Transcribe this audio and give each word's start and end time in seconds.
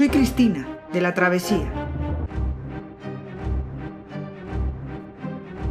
Soy 0.00 0.08
Cristina, 0.08 0.66
de 0.94 1.02
la 1.02 1.12
Travesía. 1.12 1.70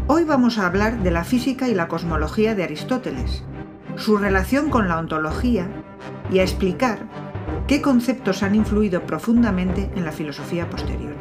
Hoy 0.06 0.24
vamos 0.24 0.60
a 0.60 0.68
hablar 0.68 1.02
de 1.02 1.10
la 1.10 1.24
física 1.24 1.68
y 1.68 1.74
la 1.74 1.88
cosmología 1.88 2.54
de 2.54 2.64
Aristóteles, 2.64 3.44
su 3.96 4.18
relación 4.18 4.70
con 4.70 4.88
la 4.88 5.00
ontología 5.00 5.68
y 6.32 6.38
a 6.38 6.44
explicar 6.44 7.10
qué 7.68 7.82
conceptos 7.82 8.44
han 8.44 8.54
influido 8.54 9.04
profundamente 9.08 9.90
en 9.96 10.06
la 10.06 10.12
filosofía 10.12 10.70
posterior. 10.70 11.16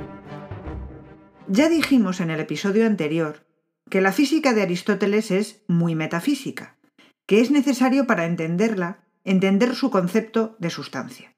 Ya 1.46 1.70
dijimos 1.70 2.20
en 2.20 2.28
el 2.28 2.40
episodio 2.40 2.84
anterior 2.84 3.46
que 3.88 4.02
la 4.02 4.12
física 4.12 4.52
de 4.52 4.60
Aristóteles 4.60 5.30
es 5.30 5.62
muy 5.66 5.94
metafísica, 5.94 6.76
que 7.24 7.40
es 7.40 7.50
necesario 7.50 8.06
para 8.06 8.26
entenderla 8.26 8.98
entender 9.24 9.74
su 9.74 9.88
concepto 9.88 10.56
de 10.58 10.68
sustancia. 10.68 11.37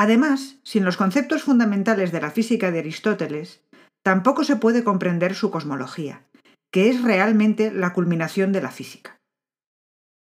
Además, 0.00 0.60
sin 0.62 0.84
los 0.84 0.96
conceptos 0.96 1.42
fundamentales 1.42 2.12
de 2.12 2.20
la 2.20 2.30
física 2.30 2.70
de 2.70 2.78
Aristóteles, 2.78 3.64
tampoco 4.04 4.44
se 4.44 4.54
puede 4.54 4.84
comprender 4.84 5.34
su 5.34 5.50
cosmología, 5.50 6.24
que 6.70 6.88
es 6.88 7.02
realmente 7.02 7.72
la 7.72 7.92
culminación 7.92 8.52
de 8.52 8.60
la 8.60 8.70
física. 8.70 9.18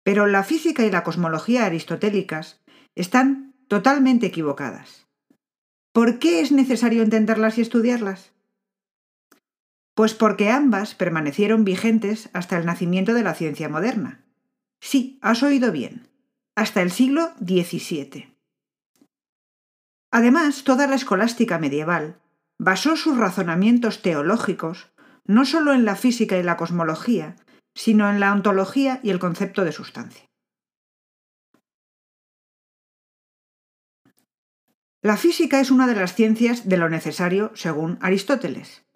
Pero 0.02 0.27
la 0.27 0.45
física 0.45 0.83
y 0.87 0.91
la 0.91 1.02
cosmología 1.05 1.66
aristotélicas 1.66 2.62
están 2.95 3.52
totalmente 3.69 4.25
equivocadas. 4.25 5.09
¿Por 5.93 6.19
qué 6.21 6.41
es 6.41 6.52
necesario 6.52 7.02
entenderlas 7.02 7.59
y 7.59 7.61
estudiarlas? 7.61 8.33
Pues 9.95 10.15
porque 10.15 10.49
ambas 10.49 10.95
permanecieron 10.95 11.66
vigentes 11.66 12.30
hasta 12.33 12.57
el 12.57 12.65
nacimiento 12.65 13.13
de 13.13 13.24
la 13.24 13.35
ciencia 13.35 13.69
moderna. 13.69 14.24
Sí, 14.80 15.19
has 15.21 15.43
oído 15.43 15.71
bien, 15.71 16.09
hasta 16.55 16.80
el 16.80 16.91
siglo 16.91 17.35
XVII. 17.41 18.35
Además, 20.16 20.64
toda 20.64 20.86
la 20.86 20.95
escolástica 20.95 21.59
medieval 21.59 22.18
basó 22.59 22.96
sus 22.96 23.18
razonamientos 23.18 24.00
teológicos 24.00 24.90
no 25.26 25.45
solo 25.45 25.74
en 25.74 25.84
la 25.84 25.95
física 25.95 26.38
y 26.38 26.42
la 26.42 26.56
cosmología, 26.56 27.36
sino 27.74 28.09
en 28.09 28.18
la 28.18 28.32
ontología 28.32 28.98
y 29.02 29.10
el 29.10 29.18
concepto 29.18 29.62
de 29.62 29.72
sustancia. 29.72 30.24
La 35.02 35.18
física 35.18 35.60
es 35.60 35.70
una 35.70 35.87
de 35.87 35.96
las 35.96 36.14
ciencias 36.14 36.66
de 36.66 36.78
lo 36.78 36.88
necesario 36.88 37.52
según 37.54 37.98
Aristóteles. 38.00 38.87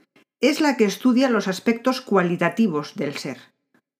Es 0.40 0.62
la 0.62 0.78
que 0.78 0.86
estudia 0.86 1.28
los 1.28 1.48
aspectos 1.48 2.00
cualitativos 2.00 2.94
del 2.94 3.18
ser, 3.18 3.52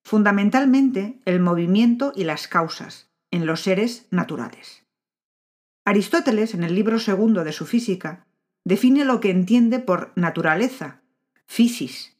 fundamentalmente 0.02 1.20
el 1.26 1.40
movimiento 1.40 2.14
y 2.16 2.24
las 2.24 2.48
causas, 2.48 3.10
en 3.30 3.44
los 3.44 3.60
seres 3.60 4.06
naturales. 4.10 4.79
Aristóteles, 5.84 6.54
en 6.54 6.64
el 6.64 6.74
libro 6.74 6.98
segundo 6.98 7.44
de 7.44 7.52
su 7.52 7.66
Física, 7.66 8.26
define 8.64 9.04
lo 9.04 9.20
que 9.20 9.30
entiende 9.30 9.78
por 9.78 10.12
naturaleza, 10.16 11.02
physis. 11.46 12.16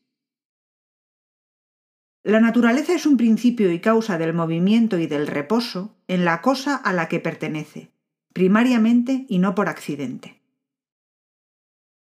La 2.23 2.41
naturaleza 2.41 2.95
es 2.95 3.07
un 3.07 3.17
principio 3.17 3.73
y 3.73 3.81
causa 3.81 4.19
del 4.19 4.35
movimiento 4.35 4.99
y 4.99 5.07
del 5.07 5.27
reposo 5.27 5.97
en 6.09 6.25
la 6.25 6.43
cosa 6.43 6.77
a 6.77 6.93
la 6.93 7.09
que 7.09 7.21
pertenece, 7.21 7.91
primariamente 8.33 9.25
y 9.29 9.39
no 9.39 9.55
por 9.55 9.69
accidente. 9.69 10.41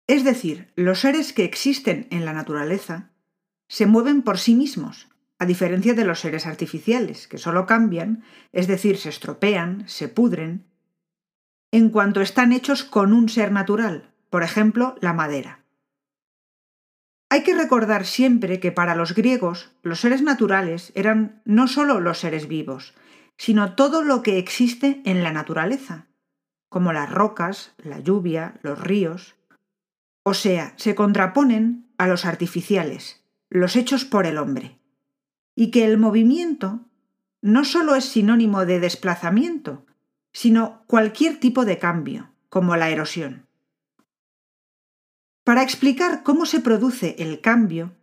Es 0.06 0.22
decir, 0.22 0.72
los 0.76 1.00
seres 1.00 1.32
que 1.32 1.44
existen 1.44 2.06
en 2.10 2.24
la 2.24 2.32
naturaleza 2.32 3.10
se 3.68 3.86
mueven 3.86 4.22
por 4.22 4.38
sí 4.38 4.54
mismos, 4.54 5.08
a 5.38 5.46
diferencia 5.46 5.94
de 5.94 6.04
los 6.04 6.20
seres 6.20 6.46
artificiales, 6.46 7.26
que 7.26 7.38
solo 7.38 7.66
cambian, 7.66 8.22
es 8.52 8.68
decir, 8.68 8.96
se 8.98 9.08
estropean, 9.08 9.88
se 9.88 10.08
pudren, 10.08 10.64
en 11.70 11.90
cuanto 11.90 12.20
están 12.20 12.52
hechos 12.52 12.84
con 12.84 13.12
un 13.12 13.28
ser 13.28 13.52
natural, 13.52 14.10
por 14.30 14.42
ejemplo, 14.42 14.96
la 15.00 15.12
madera. 15.12 15.64
Hay 17.28 17.42
que 17.42 17.54
recordar 17.54 18.06
siempre 18.06 18.60
que 18.60 18.72
para 18.72 18.94
los 18.94 19.14
griegos 19.14 19.72
los 19.82 20.00
seres 20.00 20.22
naturales 20.22 20.92
eran 20.94 21.42
no 21.44 21.66
solo 21.66 22.00
los 22.00 22.18
seres 22.18 22.46
vivos, 22.46 22.94
sino 23.36 23.74
todo 23.74 24.02
lo 24.02 24.22
que 24.22 24.38
existe 24.38 25.02
en 25.04 25.22
la 25.22 25.32
naturaleza, 25.32 26.06
como 26.68 26.92
las 26.92 27.10
rocas, 27.10 27.74
la 27.78 27.98
lluvia, 27.98 28.58
los 28.62 28.80
ríos. 28.80 29.34
O 30.22 30.34
sea, 30.34 30.74
se 30.76 30.94
contraponen 30.94 31.92
a 31.98 32.06
los 32.06 32.24
artificiales, 32.24 33.24
los 33.50 33.76
hechos 33.76 34.04
por 34.04 34.26
el 34.26 34.38
hombre 34.38 34.78
y 35.56 35.70
que 35.70 35.84
el 35.84 35.98
movimiento 35.98 36.84
no 37.40 37.64
solo 37.64 37.96
es 37.96 38.04
sinónimo 38.04 38.66
de 38.66 38.78
desplazamiento, 38.78 39.86
sino 40.36 40.82
cualquier 40.86 41.40
tipo 41.40 41.64
de 41.64 41.78
cambio, 41.78 42.30
como 42.50 42.76
la 42.76 42.90
erosión. 42.90 43.46
Para 45.44 45.62
explicar 45.62 46.22
cómo 46.24 46.44
se 46.44 46.60
produce 46.60 47.16
el 47.18 47.40
cambio, 47.40 47.94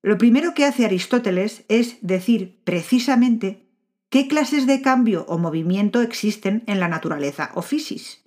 lo 0.00 0.16
primero 0.16 0.54
que 0.54 0.64
hace 0.64 0.86
Aristóteles 0.86 1.66
es 1.68 1.98
decir 2.00 2.58
precisamente 2.64 3.68
qué 4.08 4.28
clases 4.28 4.66
de 4.66 4.80
cambio 4.80 5.26
o 5.28 5.36
movimiento 5.36 6.00
existen 6.00 6.64
en 6.66 6.80
la 6.80 6.88
naturaleza 6.88 7.50
o 7.54 7.60
fisis. 7.60 8.24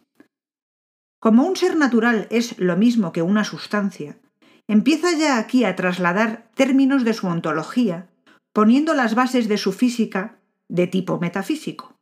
Como 1.20 1.44
un 1.44 1.56
ser 1.56 1.78
natural 1.78 2.28
es 2.30 2.60
lo 2.60 2.78
mismo 2.78 3.12
que 3.12 3.24
una 3.24 3.44
sustancia, 3.44 4.20
empieza 4.68 5.18
ya 5.18 5.40
aquí 5.40 5.64
a 5.64 5.76
trasladar 5.76 6.52
términos 6.54 7.04
de 7.04 7.14
su 7.16 7.26
ontología 7.26 8.08
poniendo 8.54 8.94
las 8.94 9.16
bases 9.16 9.48
de 9.48 9.58
su 9.58 9.74
física 9.74 10.38
de 10.68 10.86
tipo 10.86 11.20
metafísico. 11.20 11.97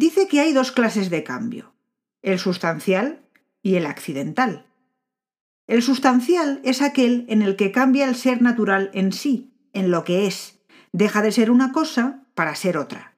Dice 0.00 0.28
que 0.28 0.38
hay 0.38 0.52
dos 0.52 0.70
clases 0.70 1.10
de 1.10 1.24
cambio, 1.24 1.74
el 2.22 2.38
sustancial 2.38 3.18
y 3.62 3.74
el 3.74 3.84
accidental. 3.84 4.64
El 5.66 5.82
sustancial 5.82 6.60
es 6.62 6.82
aquel 6.82 7.24
en 7.28 7.42
el 7.42 7.56
que 7.56 7.72
cambia 7.72 8.08
el 8.08 8.14
ser 8.14 8.40
natural 8.40 8.92
en 8.94 9.12
sí, 9.12 9.50
en 9.72 9.90
lo 9.90 10.04
que 10.04 10.28
es, 10.28 10.60
deja 10.92 11.20
de 11.20 11.32
ser 11.32 11.50
una 11.50 11.72
cosa 11.72 12.22
para 12.36 12.54
ser 12.54 12.78
otra. 12.78 13.16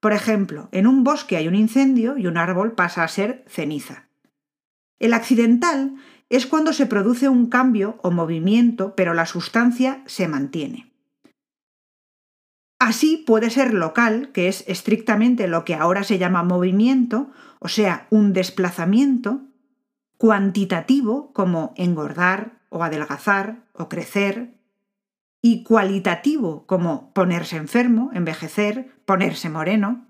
Por 0.00 0.14
ejemplo, 0.14 0.70
en 0.72 0.86
un 0.86 1.04
bosque 1.04 1.36
hay 1.36 1.46
un 1.46 1.54
incendio 1.54 2.16
y 2.16 2.26
un 2.26 2.38
árbol 2.38 2.72
pasa 2.72 3.04
a 3.04 3.08
ser 3.08 3.44
ceniza. 3.46 4.08
El 4.98 5.12
accidental 5.12 5.96
es 6.30 6.46
cuando 6.46 6.72
se 6.72 6.86
produce 6.86 7.28
un 7.28 7.50
cambio 7.50 7.98
o 8.02 8.10
movimiento, 8.10 8.94
pero 8.96 9.12
la 9.12 9.26
sustancia 9.26 10.02
se 10.06 10.26
mantiene. 10.26 10.93
Así 12.84 13.16
puede 13.16 13.48
ser 13.48 13.72
local, 13.72 14.28
que 14.34 14.46
es 14.46 14.62
estrictamente 14.66 15.48
lo 15.48 15.64
que 15.64 15.74
ahora 15.74 16.04
se 16.04 16.18
llama 16.18 16.42
movimiento, 16.42 17.30
o 17.58 17.68
sea, 17.68 18.06
un 18.10 18.34
desplazamiento, 18.34 19.40
cuantitativo, 20.18 21.32
como 21.32 21.72
engordar 21.78 22.60
o 22.68 22.84
adelgazar 22.84 23.64
o 23.72 23.88
crecer, 23.88 24.58
y 25.40 25.62
cualitativo, 25.62 26.66
como 26.66 27.14
ponerse 27.14 27.56
enfermo, 27.56 28.10
envejecer, 28.12 28.90
ponerse 29.06 29.48
moreno. 29.48 30.06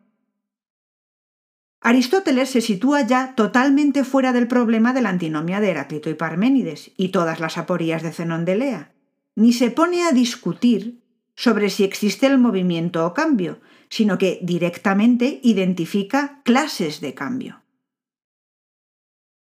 Aristóteles 1.81 2.51
se 2.51 2.61
sitúa 2.61 3.03
ya 3.03 3.37
totalmente 3.37 4.03
fuera 4.03 4.33
del 4.33 4.49
problema 4.49 4.93
de 4.93 5.03
la 5.03 5.11
antinomia 5.11 5.61
de 5.61 5.71
Heráclito 5.71 6.11
y 6.11 6.15
Parménides 6.15 6.91
y 6.97 7.11
todas 7.11 7.39
las 7.39 7.57
aporías 7.57 8.03
de 8.03 8.11
Zenón 8.11 8.45
de 8.45 8.57
Lea, 8.57 8.93
ni 9.37 9.53
se 9.53 9.71
pone 9.71 10.03
a 10.03 10.11
discutir 10.11 11.04
sobre 11.37 11.71
si 11.71 11.85
existe 11.85 12.27
el 12.27 12.39
movimiento 12.39 13.07
o 13.07 13.15
cambio, 13.15 13.61
sino 13.89 14.19
que 14.19 14.39
directamente 14.43 15.41
identifica 15.43 16.41
clases 16.45 17.01
de 17.01 17.15
cambio. 17.15 17.63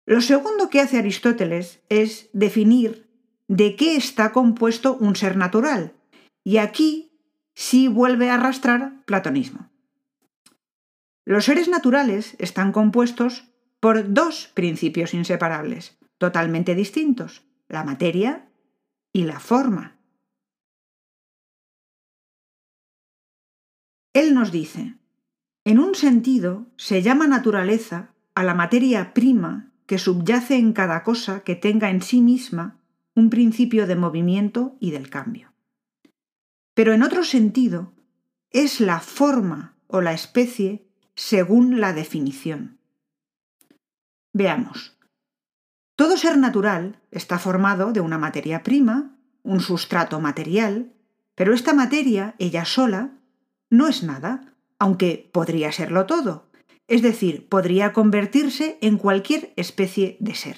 Lo 0.06 0.22
segundo 0.22 0.70
que 0.70 0.81
hace 0.81 0.98
Aristóteles 0.98 1.81
es 1.90 2.30
definir 2.34 3.08
de 3.48 3.76
qué 3.76 3.96
está 3.96 4.31
compuesto 4.31 4.98
un 5.00 5.16
ser 5.16 5.38
natural, 5.38 5.94
y 6.44 6.58
aquí 6.58 7.18
sí 7.56 7.88
vuelve 7.88 8.30
a 8.30 8.36
arrastrar 8.36 9.04
platonismo. 9.06 9.69
Los 11.25 11.45
seres 11.45 11.69
naturales 11.69 12.36
están 12.40 12.74
compuestos 12.74 13.45
por 13.80 14.13
dos 14.13 14.50
principios 14.54 15.13
inseparables, 15.13 15.98
totalmente 16.18 16.75
distintos, 16.75 17.44
la 17.69 17.84
materia 17.84 18.50
y 19.13 19.24
la 19.24 19.40
forma. 19.40 19.93
Él 24.13 24.36
nos 24.36 24.51
dice, 24.51 24.95
en 25.65 25.80
un 25.80 25.95
sentido 25.95 26.68
se 26.77 27.01
llama 27.01 27.27
naturaleza 27.27 28.13
a 28.36 28.44
la 28.44 28.54
materia 28.54 29.13
prima 29.13 29.71
que 29.88 29.98
subyace 29.98 30.56
en 30.56 30.74
cada 30.74 31.04
cosa 31.04 31.42
que 31.44 31.56
tenga 31.56 31.89
en 31.89 32.01
sí 32.01 32.21
misma 32.21 32.80
un 33.15 33.30
principio 33.30 33.88
de 33.88 33.95
movimiento 33.95 34.75
y 34.80 34.92
del 34.92 35.10
cambio. 35.10 35.54
Pero 36.74 36.94
en 36.94 37.04
otro 37.04 37.24
sentido, 37.24 37.94
es 38.51 38.80
la 38.80 39.00
forma 39.00 39.75
o 39.88 40.01
la 40.01 40.13
especie 40.13 40.86
según 41.16 41.80
la 41.80 41.94
definición. 41.94 42.80
Veamos. 44.31 44.98
Todo 45.95 46.18
ser 46.18 46.38
natural 46.38 47.00
está 47.12 47.38
formado 47.38 47.94
de 47.94 48.01
una 48.01 48.18
materia 48.18 48.63
prima, 48.63 49.16
un 49.44 49.59
sustrato 49.59 50.19
material, 50.19 50.94
pero 51.36 51.54
esta 51.54 51.74
materia, 51.74 52.36
ella 52.39 52.66
sola, 52.66 53.12
no 53.74 53.88
es 53.88 54.04
nada, 54.04 54.54
aunque 54.78 55.31
podría 55.34 55.72
serlo 55.72 56.06
todo, 56.06 56.48
es 56.88 57.02
decir, 57.02 57.50
podría 57.50 57.92
convertirse 57.92 58.78
en 58.81 59.00
cualquier 59.00 59.52
especie 59.56 60.16
de 60.20 60.36
ser. 60.36 60.58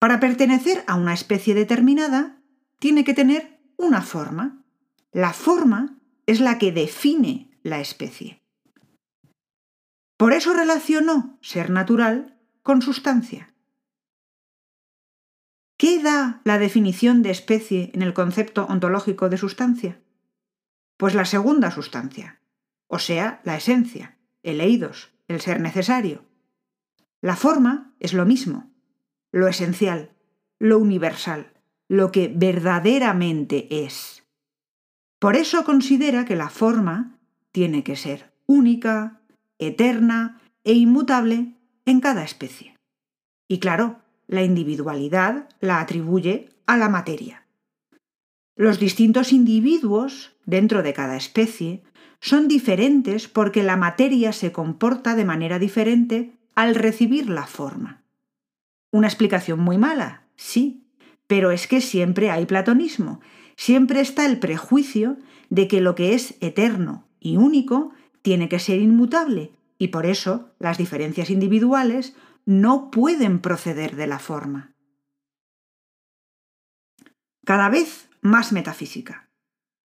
Para 0.00 0.18
pertenecer 0.18 0.82
a 0.88 0.96
una 0.96 1.14
especie 1.14 1.54
determinada, 1.54 2.42
tiene 2.80 3.04
que 3.04 3.14
tener 3.14 3.60
una 3.76 4.02
forma. 4.02 4.64
La 5.12 5.32
forma 5.32 6.00
es 6.26 6.40
la 6.40 6.58
que 6.58 6.72
define 6.72 7.56
la 7.62 7.78
especie. 7.80 8.42
Por 10.16 10.32
eso 10.32 10.52
relacionó 10.52 11.38
ser 11.42 11.70
natural 11.70 12.40
con 12.64 12.82
sustancia. 12.82 13.54
¿Qué 15.76 16.02
da 16.02 16.40
la 16.42 16.58
definición 16.58 17.22
de 17.22 17.30
especie 17.30 17.92
en 17.94 18.02
el 18.02 18.14
concepto 18.14 18.66
ontológico 18.66 19.28
de 19.28 19.38
sustancia? 19.38 20.00
Pues 21.00 21.14
la 21.14 21.24
segunda 21.24 21.70
sustancia, 21.70 22.42
o 22.86 22.98
sea, 22.98 23.40
la 23.44 23.56
esencia, 23.56 24.18
el 24.42 24.60
eidos, 24.60 25.14
el 25.28 25.40
ser 25.40 25.58
necesario. 25.58 26.26
La 27.22 27.36
forma 27.36 27.94
es 28.00 28.12
lo 28.12 28.26
mismo, 28.26 28.70
lo 29.32 29.48
esencial, 29.48 30.10
lo 30.58 30.78
universal, 30.78 31.54
lo 31.88 32.12
que 32.12 32.28
verdaderamente 32.28 33.82
es. 33.86 34.24
Por 35.18 35.36
eso 35.36 35.64
considera 35.64 36.26
que 36.26 36.36
la 36.36 36.50
forma 36.50 37.18
tiene 37.50 37.82
que 37.82 37.96
ser 37.96 38.34
única, 38.44 39.22
eterna 39.58 40.42
e 40.64 40.74
inmutable 40.74 41.56
en 41.86 42.00
cada 42.00 42.24
especie. 42.24 42.76
Y 43.48 43.58
claro, 43.58 44.02
la 44.26 44.42
individualidad 44.42 45.48
la 45.60 45.80
atribuye 45.80 46.50
a 46.66 46.76
la 46.76 46.90
materia. 46.90 47.39
Los 48.56 48.78
distintos 48.78 49.32
individuos 49.32 50.36
dentro 50.44 50.82
de 50.82 50.92
cada 50.92 51.16
especie 51.16 51.82
son 52.20 52.48
diferentes 52.48 53.28
porque 53.28 53.62
la 53.62 53.76
materia 53.76 54.32
se 54.32 54.52
comporta 54.52 55.14
de 55.14 55.24
manera 55.24 55.58
diferente 55.58 56.38
al 56.54 56.74
recibir 56.74 57.30
la 57.30 57.46
forma. 57.46 58.02
Una 58.92 59.06
explicación 59.06 59.60
muy 59.60 59.78
mala, 59.78 60.26
sí, 60.36 60.84
pero 61.26 61.52
es 61.52 61.66
que 61.66 61.80
siempre 61.80 62.30
hay 62.30 62.44
platonismo, 62.44 63.20
siempre 63.56 64.00
está 64.00 64.26
el 64.26 64.38
prejuicio 64.38 65.16
de 65.48 65.68
que 65.68 65.80
lo 65.80 65.94
que 65.94 66.14
es 66.14 66.34
eterno 66.40 67.06
y 67.20 67.36
único 67.36 67.92
tiene 68.20 68.48
que 68.48 68.58
ser 68.58 68.80
inmutable, 68.80 69.52
y 69.78 69.88
por 69.88 70.04
eso 70.04 70.50
las 70.58 70.76
diferencias 70.76 71.30
individuales 71.30 72.14
no 72.44 72.90
pueden 72.90 73.40
proceder 73.40 73.96
de 73.96 74.06
la 74.06 74.18
forma. 74.18 74.74
Cada 77.44 77.70
vez 77.70 78.09
más 78.22 78.52
metafísica. 78.52 79.28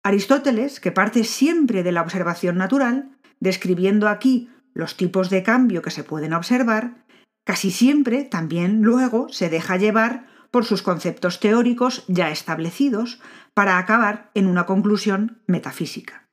Aristóteles, 0.03 0.81
que 0.81 0.93
parte 0.93 1.25
siempre 1.25 1.83
de 1.83 1.93
la 1.93 2.03
observación 2.03 2.57
natural, 2.57 3.17
describiendo 3.41 4.09
aquí 4.09 4.51
los 4.75 4.97
tipos 4.97 5.31
de 5.31 5.43
cambio 5.43 5.83
que 5.83 5.91
se 5.91 6.05
pueden 6.05 6.33
observar, 6.33 7.05
casi 7.45 7.71
siempre 7.71 8.25
también 8.25 8.83
luego 8.83 9.29
se 9.29 9.49
deja 9.49 9.77
llevar 9.77 10.27
por 10.51 10.65
sus 10.65 10.83
conceptos 10.83 11.41
teóricos 11.41 12.05
ya 12.09 12.31
establecidos 12.31 13.21
para 13.55 13.79
acabar 13.79 14.31
en 14.35 14.47
una 14.47 14.67
conclusión 14.67 15.43
metafísica. 15.47 16.29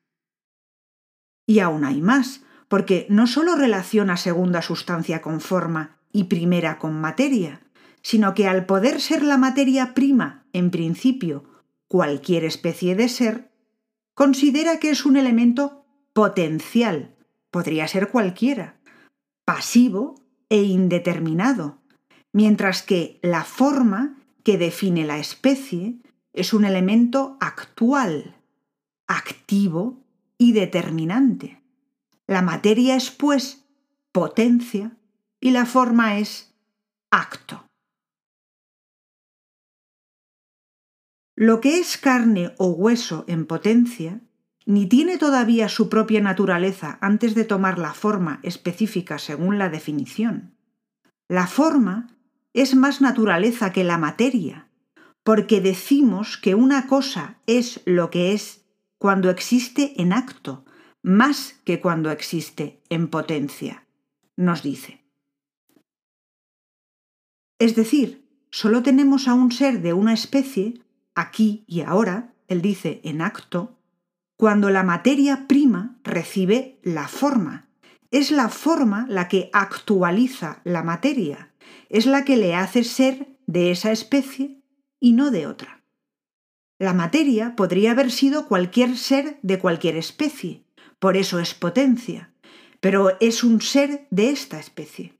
Y 1.47 1.59
aún 1.59 1.85
hay 1.85 2.01
más, 2.01 2.43
porque 2.67 3.07
no 3.09 3.25
solo 3.27 3.55
relaciona 3.55 4.17
segunda 4.17 4.61
sustancia 4.61 5.21
con 5.21 5.41
forma 5.41 5.97
y 6.11 6.25
primera 6.25 6.77
con 6.77 6.99
materia, 6.99 7.61
sino 8.01 8.33
que 8.33 8.47
al 8.47 8.65
poder 8.65 9.01
ser 9.01 9.23
la 9.23 9.37
materia 9.37 9.93
prima, 9.93 10.45
en 10.53 10.69
principio, 10.69 11.43
cualquier 11.89 12.45
especie 12.45 12.95
de 12.95 13.09
ser, 13.09 13.51
considera 14.13 14.79
que 14.79 14.91
es 14.91 15.05
un 15.05 15.17
elemento 15.17 15.85
potencial, 16.13 17.15
podría 17.51 17.87
ser 17.89 18.09
cualquiera, 18.09 18.79
pasivo 19.43 20.15
e 20.49 20.61
indeterminado, 20.61 21.79
mientras 22.31 22.83
que 22.83 23.19
la 23.21 23.43
forma 23.43 24.17
que 24.43 24.57
define 24.57 25.03
la 25.03 25.17
especie 25.17 25.99
es 26.31 26.53
un 26.53 26.63
elemento 26.63 27.37
actual, 27.41 28.37
activo 29.07 30.05
y 30.37 30.53
determinante. 30.53 31.61
La 32.27 32.43
materia 32.43 32.95
es, 32.95 33.09
pues, 33.09 33.65
potencia 34.11 34.95
y 35.41 35.51
la 35.51 35.65
forma 35.65 36.19
es 36.19 36.53
acto. 37.09 37.68
Lo 41.41 41.61
que 41.61 41.79
es 41.79 41.97
carne 41.97 42.53
o 42.57 42.67
hueso 42.67 43.23
en 43.29 43.45
potencia 43.45 44.19
ni 44.65 44.87
tiene 44.87 45.17
todavía 45.17 45.69
su 45.69 45.87
propia 45.87 46.19
naturaleza 46.19 46.97
antes 46.99 47.33
de 47.33 47.45
tomar 47.45 47.79
la 47.79 47.93
forma 47.93 48.41
específica 48.43 49.17
según 49.19 49.57
la 49.57 49.69
definición. 49.69 50.57
La 51.29 51.47
forma 51.47 52.13
es 52.51 52.75
más 52.75 52.99
naturaleza 52.99 53.71
que 53.71 53.85
la 53.85 53.97
materia, 53.97 54.67
porque 55.23 55.61
decimos 55.61 56.37
que 56.37 56.55
una 56.55 56.87
cosa 56.87 57.37
es 57.47 57.79
lo 57.85 58.09
que 58.09 58.33
es 58.33 58.65
cuando 58.97 59.29
existe 59.29 59.93
en 60.01 60.11
acto, 60.11 60.65
más 61.01 61.55
que 61.63 61.79
cuando 61.79 62.11
existe 62.11 62.81
en 62.89 63.07
potencia, 63.07 63.87
nos 64.35 64.61
dice. 64.61 65.05
Es 67.59 67.77
decir, 67.77 68.27
solo 68.51 68.83
tenemos 68.83 69.29
a 69.29 69.35
un 69.35 69.53
ser 69.53 69.81
de 69.81 69.93
una 69.93 70.11
especie, 70.11 70.81
aquí 71.19 71.63
y 71.67 71.81
ahora, 71.81 72.33
él 72.47 72.61
dice 72.61 73.01
en 73.03 73.21
acto, 73.21 73.77
cuando 74.37 74.69
la 74.69 74.83
materia 74.83 75.47
prima 75.47 75.99
recibe 76.03 76.79
la 76.81 77.07
forma. 77.07 77.67
Es 78.11 78.31
la 78.31 78.49
forma 78.49 79.05
la 79.09 79.27
que 79.27 79.49
actualiza 79.53 80.61
la 80.63 80.81
materia, 80.81 81.51
es 81.89 82.05
la 82.05 82.25
que 82.25 82.37
le 82.37 82.55
hace 82.55 82.83
ser 82.83 83.37
de 83.45 83.71
esa 83.71 83.91
especie 83.91 84.61
y 84.99 85.13
no 85.13 85.29
de 85.29 85.45
otra. 85.45 85.83
La 86.79 86.93
materia 86.93 87.55
podría 87.55 87.91
haber 87.91 88.11
sido 88.11 88.47
cualquier 88.47 88.97
ser 88.97 89.39
de 89.41 89.59
cualquier 89.59 89.97
especie, 89.97 90.63
por 90.99 91.17
eso 91.17 91.39
es 91.39 91.53
potencia, 91.53 92.33
pero 92.79 93.17
es 93.19 93.43
un 93.43 93.61
ser 93.61 94.07
de 94.09 94.29
esta 94.29 94.59
especie. 94.59 95.19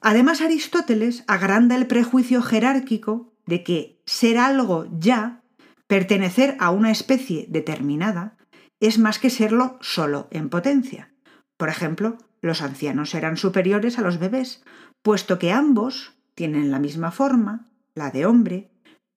Además, 0.00 0.40
Aristóteles 0.40 1.24
agranda 1.26 1.74
el 1.74 1.86
prejuicio 1.86 2.42
jerárquico 2.42 3.27
de 3.48 3.64
que 3.64 4.02
ser 4.04 4.36
algo 4.36 4.86
ya, 4.98 5.42
pertenecer 5.86 6.56
a 6.60 6.70
una 6.70 6.90
especie 6.90 7.46
determinada, 7.48 8.36
es 8.78 8.98
más 8.98 9.18
que 9.18 9.30
serlo 9.30 9.78
solo 9.80 10.28
en 10.30 10.50
potencia. 10.50 11.14
Por 11.56 11.70
ejemplo, 11.70 12.18
los 12.42 12.60
ancianos 12.60 13.10
serán 13.10 13.38
superiores 13.38 13.98
a 13.98 14.02
los 14.02 14.18
bebés, 14.18 14.62
puesto 15.02 15.38
que 15.38 15.50
ambos 15.50 16.12
tienen 16.34 16.70
la 16.70 16.78
misma 16.78 17.10
forma, 17.10 17.70
la 17.94 18.10
de 18.10 18.26
hombre, 18.26 18.70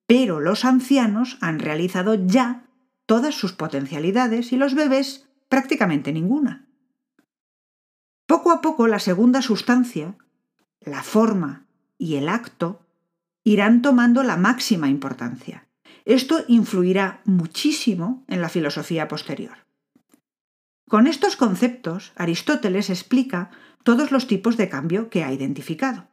pero 0.07 0.39
los 0.39 0.63
ancianos 0.63 1.37
han 1.41 1.59
realizado 1.59 2.15
ya 2.15 2.65
todas 3.05 3.35
sus 3.35 3.51
potencialidades 3.51 4.53
y 4.53 4.57
los 4.57 4.75
bebés 4.75 5.27
prácticamente 5.49 6.13
ninguna. 6.13 6.69
Poco 8.25 8.51
a 8.51 8.61
poco 8.61 8.87
la 8.87 8.99
segunda 8.99 9.41
sustancia, 9.41 10.15
la 10.79 11.03
forma 11.03 11.67
y 11.97 12.15
el 12.15 12.29
acto 12.29 12.79
irán 13.43 13.81
tomando 13.81 14.23
la 14.23 14.37
máxima 14.37 14.89
importancia. 14.89 15.67
Esto 16.05 16.43
influirá 16.47 17.21
muchísimo 17.25 18.23
en 18.27 18.41
la 18.41 18.49
filosofía 18.49 19.07
posterior. 19.07 19.65
Con 20.89 21.07
estos 21.07 21.35
conceptos, 21.35 22.11
Aristóteles 22.15 22.89
explica 22.89 23.49
todos 23.83 24.11
los 24.11 24.27
tipos 24.27 24.57
de 24.57 24.69
cambio 24.69 25.09
que 25.09 25.23
ha 25.23 25.31
identificado. 25.31 26.07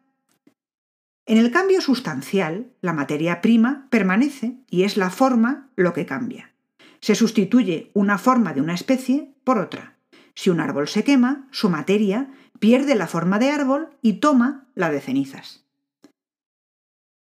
En 1.26 1.36
el 1.36 1.50
cambio 1.50 1.80
sustancial, 1.80 2.72
la 2.80 2.92
materia 2.92 3.42
prima 3.42 3.86
permanece 3.90 4.56
y 4.70 4.84
es 4.84 4.96
la 4.96 5.10
forma 5.10 5.68
lo 5.76 5.92
que 5.92 6.06
cambia. 6.06 6.52
Se 7.00 7.14
sustituye 7.14 7.90
una 7.92 8.18
forma 8.18 8.54
de 8.54 8.60
una 8.60 8.74
especie 8.74 9.34
por 9.44 9.58
otra. 9.58 9.98
Si 10.34 10.48
un 10.48 10.60
árbol 10.60 10.88
se 10.88 11.04
quema, 11.04 11.46
su 11.50 11.68
materia 11.68 12.30
pierde 12.58 12.94
la 12.94 13.06
forma 13.06 13.38
de 13.38 13.50
árbol 13.50 13.90
y 14.00 14.14
toma 14.14 14.66
la 14.74 14.90
de 14.90 15.00
cenizas. 15.00 15.67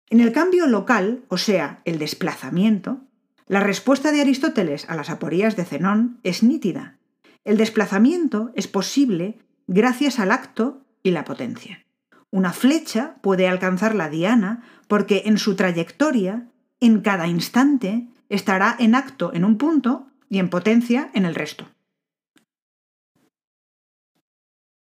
En 0.09 0.19
el 0.19 0.31
cambio 0.31 0.65
local, 0.65 1.23
o 1.27 1.37
sea, 1.37 1.81
el 1.85 1.99
desplazamiento, 1.99 3.01
la 3.47 3.59
respuesta 3.59 4.11
de 4.11 4.21
Aristóteles 4.21 4.89
a 4.89 4.95
las 4.95 5.09
aporías 5.09 5.55
de 5.55 5.65
Zenón 5.65 6.19
es 6.23 6.41
nítida. 6.41 6.97
El 7.43 7.57
desplazamiento 7.57 8.51
es 8.55 8.67
posible 8.67 9.39
gracias 9.67 10.19
al 10.19 10.31
acto 10.31 10.83
y 11.03 11.11
la 11.11 11.25
potencia. 11.25 11.85
Una 12.31 12.53
flecha 12.53 13.15
puede 13.21 13.47
alcanzar 13.47 13.95
la 13.95 14.09
diana 14.09 14.63
porque 14.87 15.23
en 15.25 15.37
su 15.37 15.55
trayectoria, 15.55 16.47
en 16.79 17.01
cada 17.01 17.27
instante, 17.27 18.07
estará 18.29 18.75
en 18.79 18.95
acto 18.95 19.31
en 19.33 19.45
un 19.45 19.57
punto 19.57 20.07
y 20.29 20.39
en 20.39 20.49
potencia 20.49 21.09
en 21.13 21.25
el 21.25 21.35
resto. 21.35 21.67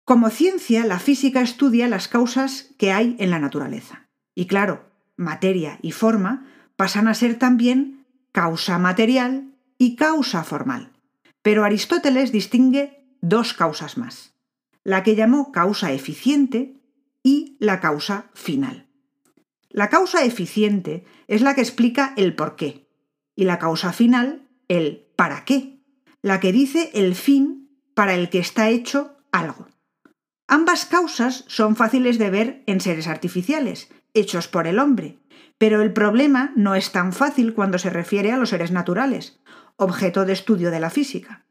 Como 0.05 0.29
ciencia, 0.29 0.86
la 0.86 1.00
física 1.00 1.41
estudia 1.41 1.89
las 1.89 2.07
causas 2.07 2.74
que 2.77 2.93
hay 2.93 3.17
en 3.19 3.29
la 3.29 3.39
naturaleza. 3.39 4.07
Y 4.36 4.48
claro, 4.48 4.87
materia 5.17 5.79
y 5.81 5.91
forma 5.91 6.45
pasan 6.75 7.07
a 7.07 7.13
ser 7.13 7.38
también 7.38 8.05
causa 8.31 8.77
material 8.77 9.53
y 9.77 9.95
causa 9.95 10.43
formal. 10.43 10.93
Pero 11.41 11.65
Aristóteles 11.65 12.31
distingue 12.31 13.05
dos 13.21 13.53
causas 13.53 13.97
más, 13.97 14.33
la 14.83 15.03
que 15.03 15.15
llamó 15.15 15.51
causa 15.51 15.91
eficiente 15.91 16.79
y 17.24 17.57
la 17.59 17.79
causa 17.79 18.29
final. 18.33 18.88
La 19.69 19.89
causa 19.89 20.24
eficiente 20.24 21.03
es 21.27 21.41
la 21.41 21.55
que 21.55 21.62
explica 21.62 22.13
el 22.15 22.36
por 22.36 22.55
qué 22.55 22.88
y 23.36 23.43
la 23.43 23.59
causa 23.59 23.91
final 23.91 24.47
el 24.67 25.07
para 25.15 25.45
qué, 25.45 25.83
la 26.21 26.39
que 26.39 26.51
dice 26.51 26.91
el 26.93 27.15
fin 27.15 27.69
para 27.93 28.13
el 28.15 28.29
que 28.29 28.39
está 28.39 28.69
hecho 28.69 29.17
algo. 29.31 29.67
Ambas 30.47 30.86
causas 30.86 31.43
son 31.47 31.75
fáciles 31.75 32.17
de 32.17 32.29
ver 32.29 32.63
en 32.67 32.79
seres 32.79 33.07
artificiales, 33.07 33.89
hechos 34.17 34.47
por 34.47 34.67
el 34.67 34.79
hombre, 34.79 35.17
pero 35.57 35.81
el 35.81 35.93
problema 35.93 36.51
no 36.55 36.75
es 36.75 36.91
tan 36.91 37.13
fácil 37.13 37.53
cuando 37.53 37.77
se 37.79 37.89
refiere 37.89 38.31
a 38.31 38.38
los 38.38 38.50
seres 38.50 38.71
naturales, 38.71 39.39
objeto 39.75 40.25
de 40.25 40.33
estudio 40.33 40.71
de 40.71 40.79
la 40.79 40.89
física. 40.89 41.45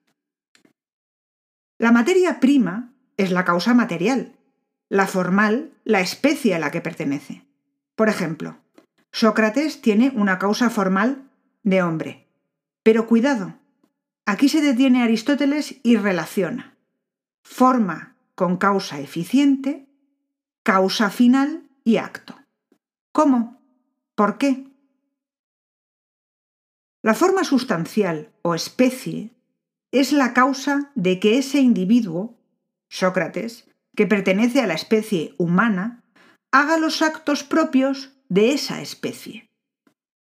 La 1.79 1.93
materia 1.93 2.41
prima 2.41 2.93
es 3.17 3.31
la 3.31 3.45
causa 3.45 3.75
material, 3.75 4.33
la 4.89 5.07
formal 5.07 5.73
la 5.85 6.01
especie 6.01 6.55
a 6.55 6.59
la 6.59 6.71
que 6.71 6.81
pertenece. 6.81 7.45
Por 7.95 8.09
ejemplo, 8.09 8.59
Sócrates 9.13 9.81
tiene 9.81 10.13
una 10.15 10.39
causa 10.39 10.71
formal 10.71 11.25
de 11.63 11.83
hombre. 11.83 12.27
Pero 12.83 13.07
cuidado, 13.07 13.55
aquí 14.27 14.49
se 14.49 14.61
detiene 14.61 15.03
Aristóteles 15.03 15.81
y 15.83 15.97
relaciona 15.97 16.77
forma 17.47 18.17
con 18.35 18.57
causa 18.57 18.99
eficiente, 18.99 19.87
causa 20.63 21.11
final 21.11 21.63
y 21.85 21.97
acto. 21.97 22.37
¿Cómo? 23.17 23.63
¿Por 24.15 24.37
qué? 24.37 24.67
La 27.03 27.15
forma 27.15 27.45
sustancial 27.45 28.31
o 28.43 28.55
especie 28.55 29.35
es 29.91 30.13
la 30.13 30.35
causa 30.35 30.93
de 30.97 31.19
que 31.19 31.39
ese 31.39 31.61
individuo, 31.61 32.39
Sócrates, 32.91 33.71
que 33.97 34.07
pertenece 34.07 34.61
a 34.61 34.67
la 34.67 34.75
especie 34.75 35.35
humana, 35.39 36.05
haga 36.53 36.77
los 36.77 37.01
actos 37.01 37.43
propios 37.43 38.13
de 38.29 38.53
esa 38.53 38.83
especie. 38.83 39.49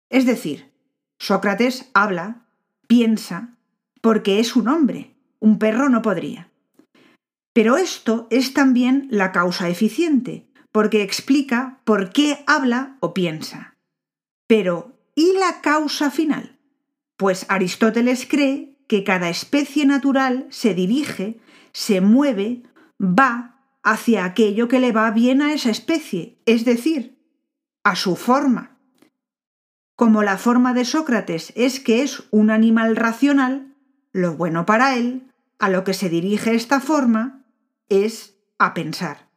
Es 0.09 0.25
decir, 0.25 0.73
Sócrates 1.19 1.91
habla, 1.93 2.47
piensa, 2.87 3.59
porque 4.01 4.39
es 4.39 4.55
un 4.55 4.67
hombre, 4.67 5.13
un 5.37 5.59
perro 5.59 5.87
no 5.89 6.01
podría. 6.01 6.49
Pero 7.53 7.77
esto 7.77 8.25
es 8.31 8.55
también 8.55 9.07
la 9.11 9.31
causa 9.31 9.69
eficiente, 9.69 10.50
porque 10.71 11.01
explica 11.01 11.79
por 11.83 12.11
qué 12.11 12.43
habla 12.47 12.97
o 12.99 13.13
piensa. 13.13 13.75
Pero, 14.47 14.97
¿y 15.15 15.33
la 15.33 15.61
causa 15.61 16.11
final? 16.11 16.59
Pues 17.17 17.45
Aristóteles 17.49 18.25
cree 18.27 18.77
que 18.87 19.03
cada 19.03 19.29
especie 19.29 19.85
natural 19.85 20.47
se 20.49 20.73
dirige, 20.73 21.39
se 21.71 22.01
mueve, 22.01 22.63
va 22.99 23.61
hacia 23.83 24.25
aquello 24.25 24.67
que 24.67 24.79
le 24.79 24.91
va 24.91 25.09
bien 25.11 25.41
a 25.41 25.53
esa 25.53 25.69
especie, 25.69 26.37
es 26.45 26.65
decir, 26.65 27.17
a 27.83 27.95
su 27.95 28.15
forma. 28.15 28.77
Como 29.95 30.23
la 30.23 30.37
forma 30.37 30.73
de 30.73 30.85
Sócrates 30.85 31.53
es 31.55 31.79
que 31.79 32.03
es 32.03 32.23
un 32.31 32.49
animal 32.49 32.95
racional, 32.95 33.75
lo 34.11 34.35
bueno 34.35 34.65
para 34.65 34.95
él, 34.95 35.31
a 35.59 35.69
lo 35.69 35.83
que 35.83 35.93
se 35.93 36.09
dirige 36.09 36.55
esta 36.55 36.79
forma, 36.79 37.45
es 37.87 38.35
a 38.57 38.73
pensar. 38.73 39.30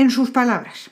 En 0.00 0.08
sus 0.08 0.30
palabras. 0.30 0.90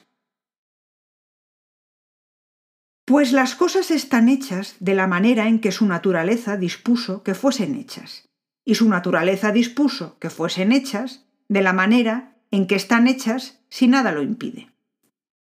Pues 3.06 3.32
las 3.32 3.54
cosas 3.54 3.90
están 3.90 4.28
hechas 4.28 4.76
de 4.80 4.94
la 4.94 5.06
manera 5.06 5.48
en 5.48 5.60
que 5.60 5.72
su 5.72 5.86
naturaleza 5.86 6.58
dispuso 6.58 7.22
que 7.22 7.34
fuesen 7.34 7.74
hechas, 7.74 8.28
y 8.66 8.74
su 8.74 8.86
naturaleza 8.86 9.50
dispuso 9.50 10.18
que 10.18 10.28
fuesen 10.28 10.72
hechas 10.72 11.24
de 11.48 11.62
la 11.62 11.72
manera 11.72 12.36
en 12.50 12.66
que 12.66 12.74
están 12.74 13.08
hechas 13.08 13.64
si 13.70 13.88
nada 13.88 14.12
lo 14.12 14.20
impide. 14.20 14.74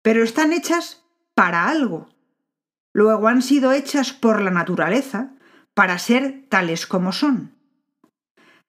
Pero 0.00 0.23
están 0.23 0.52
hechas 0.52 1.02
para 1.35 1.69
algo. 1.69 2.09
Luego 2.92 3.26
han 3.26 3.42
sido 3.42 3.73
hechas 3.73 4.12
por 4.12 4.42
la 4.42 4.52
naturaleza 4.52 5.35
para 5.75 5.99
ser 5.99 6.47
tales 6.49 6.87
como 6.87 7.11
son. 7.11 7.57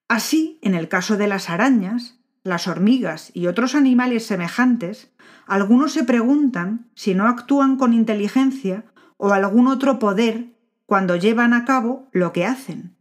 Así, 0.07 0.57
en 0.63 0.73
el 0.73 0.87
caso 0.87 1.17
de 1.17 1.27
las 1.27 1.51
arañas, 1.51 2.20
las 2.43 2.67
hormigas 2.67 3.31
y 3.33 3.47
otros 3.47 3.75
animales 3.75 4.25
semejantes, 4.25 5.11
algunos 5.47 5.93
se 5.93 6.03
preguntan 6.03 6.89
si 6.95 7.13
no 7.13 7.27
actúan 7.27 7.77
con 7.77 7.93
inteligencia 7.93 8.85
o 9.17 9.31
algún 9.33 9.67
otro 9.67 9.99
poder 9.99 10.55
cuando 10.85 11.15
llevan 11.15 11.53
a 11.53 11.65
cabo 11.65 12.09
lo 12.11 12.33
que 12.33 12.45
hacen. 12.45 12.97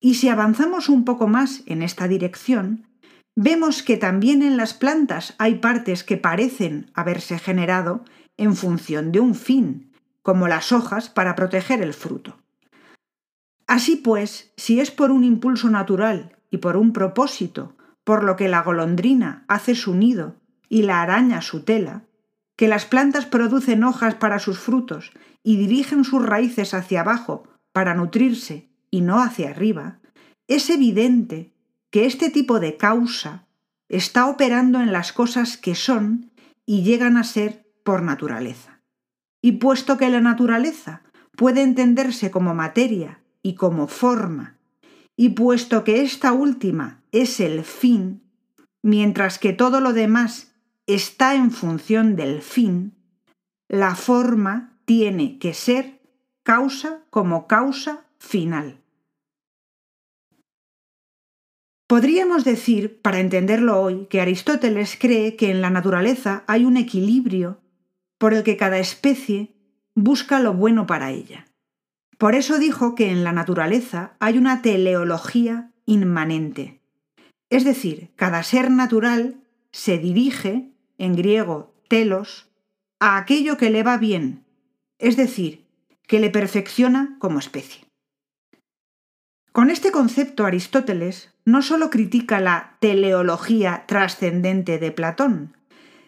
Y 0.00 0.14
si 0.14 0.28
avanzamos 0.28 0.88
un 0.88 1.04
poco 1.04 1.26
más 1.26 1.62
en 1.66 1.82
esta 1.82 2.06
dirección, 2.06 2.86
vemos 3.34 3.82
que 3.82 3.96
también 3.96 4.42
en 4.42 4.56
las 4.56 4.74
plantas 4.74 5.34
hay 5.38 5.56
partes 5.56 6.04
que 6.04 6.16
parecen 6.16 6.90
haberse 6.94 7.38
generado 7.38 8.04
en 8.36 8.54
función 8.54 9.12
de 9.12 9.20
un 9.20 9.34
fin, 9.34 9.92
como 10.22 10.48
las 10.48 10.72
hojas 10.72 11.08
para 11.08 11.34
proteger 11.34 11.80
el 11.82 11.94
fruto. 11.94 12.38
Así 13.66 13.96
pues, 13.96 14.52
si 14.56 14.80
es 14.80 14.90
por 14.90 15.10
un 15.10 15.24
impulso 15.24 15.70
natural 15.70 16.36
y 16.50 16.58
por 16.58 16.76
un 16.76 16.92
propósito, 16.92 17.74
por 18.04 18.22
lo 18.22 18.36
que 18.36 18.48
la 18.48 18.62
golondrina 18.62 19.44
hace 19.48 19.74
su 19.74 19.94
nido 19.94 20.36
y 20.68 20.82
la 20.82 21.02
araña 21.02 21.40
su 21.40 21.62
tela, 21.64 22.04
que 22.56 22.68
las 22.68 22.84
plantas 22.84 23.26
producen 23.26 23.82
hojas 23.82 24.14
para 24.14 24.38
sus 24.38 24.58
frutos 24.58 25.12
y 25.42 25.56
dirigen 25.56 26.04
sus 26.04 26.24
raíces 26.24 26.74
hacia 26.74 27.00
abajo 27.00 27.44
para 27.72 27.94
nutrirse 27.94 28.68
y 28.90 29.00
no 29.00 29.20
hacia 29.20 29.50
arriba, 29.50 29.98
es 30.46 30.70
evidente 30.70 31.52
que 31.90 32.06
este 32.06 32.30
tipo 32.30 32.60
de 32.60 32.76
causa 32.76 33.46
está 33.88 34.26
operando 34.26 34.80
en 34.80 34.92
las 34.92 35.12
cosas 35.12 35.56
que 35.56 35.74
son 35.74 36.30
y 36.66 36.82
llegan 36.82 37.16
a 37.16 37.24
ser 37.24 37.66
por 37.82 38.02
naturaleza. 38.02 38.80
Y 39.42 39.52
puesto 39.52 39.98
que 39.98 40.08
la 40.08 40.20
naturaleza 40.20 41.02
puede 41.36 41.62
entenderse 41.62 42.30
como 42.30 42.54
materia 42.54 43.20
y 43.42 43.54
como 43.54 43.88
forma, 43.88 44.56
y 45.16 45.30
puesto 45.30 45.84
que 45.84 46.02
esta 46.02 46.32
última 46.32 47.02
es 47.14 47.38
el 47.38 47.62
fin, 47.62 48.22
mientras 48.82 49.38
que 49.38 49.52
todo 49.52 49.80
lo 49.80 49.92
demás 49.92 50.52
está 50.86 51.36
en 51.36 51.52
función 51.52 52.16
del 52.16 52.42
fin, 52.42 52.96
la 53.68 53.94
forma 53.94 54.80
tiene 54.84 55.38
que 55.38 55.54
ser 55.54 56.02
causa 56.42 57.04
como 57.10 57.46
causa 57.46 58.04
final. 58.18 58.80
Podríamos 61.86 62.44
decir, 62.44 63.00
para 63.00 63.20
entenderlo 63.20 63.80
hoy, 63.80 64.06
que 64.06 64.20
Aristóteles 64.20 64.96
cree 65.00 65.36
que 65.36 65.50
en 65.50 65.60
la 65.60 65.70
naturaleza 65.70 66.42
hay 66.48 66.64
un 66.64 66.76
equilibrio 66.76 67.60
por 68.18 68.34
el 68.34 68.42
que 68.42 68.56
cada 68.56 68.78
especie 68.78 69.54
busca 69.94 70.40
lo 70.40 70.52
bueno 70.52 70.86
para 70.88 71.12
ella. 71.12 71.46
Por 72.18 72.34
eso 72.34 72.58
dijo 72.58 72.96
que 72.96 73.10
en 73.10 73.22
la 73.22 73.32
naturaleza 73.32 74.16
hay 74.18 74.36
una 74.36 74.62
teleología 74.62 75.72
inmanente. 75.86 76.83
Es 77.50 77.64
decir, 77.64 78.10
cada 78.16 78.42
ser 78.42 78.70
natural 78.70 79.40
se 79.70 79.98
dirige, 79.98 80.70
en 80.98 81.16
griego 81.16 81.74
telos, 81.88 82.48
a 83.00 83.16
aquello 83.16 83.56
que 83.56 83.70
le 83.70 83.82
va 83.82 83.98
bien, 83.98 84.44
es 84.98 85.16
decir, 85.16 85.66
que 86.06 86.20
le 86.20 86.30
perfecciona 86.30 87.16
como 87.18 87.38
especie. 87.38 87.84
Con 89.52 89.70
este 89.70 89.92
concepto 89.92 90.46
Aristóteles 90.46 91.32
no 91.44 91.62
solo 91.62 91.90
critica 91.90 92.40
la 92.40 92.76
teleología 92.80 93.84
trascendente 93.86 94.78
de 94.78 94.90
Platón, 94.90 95.56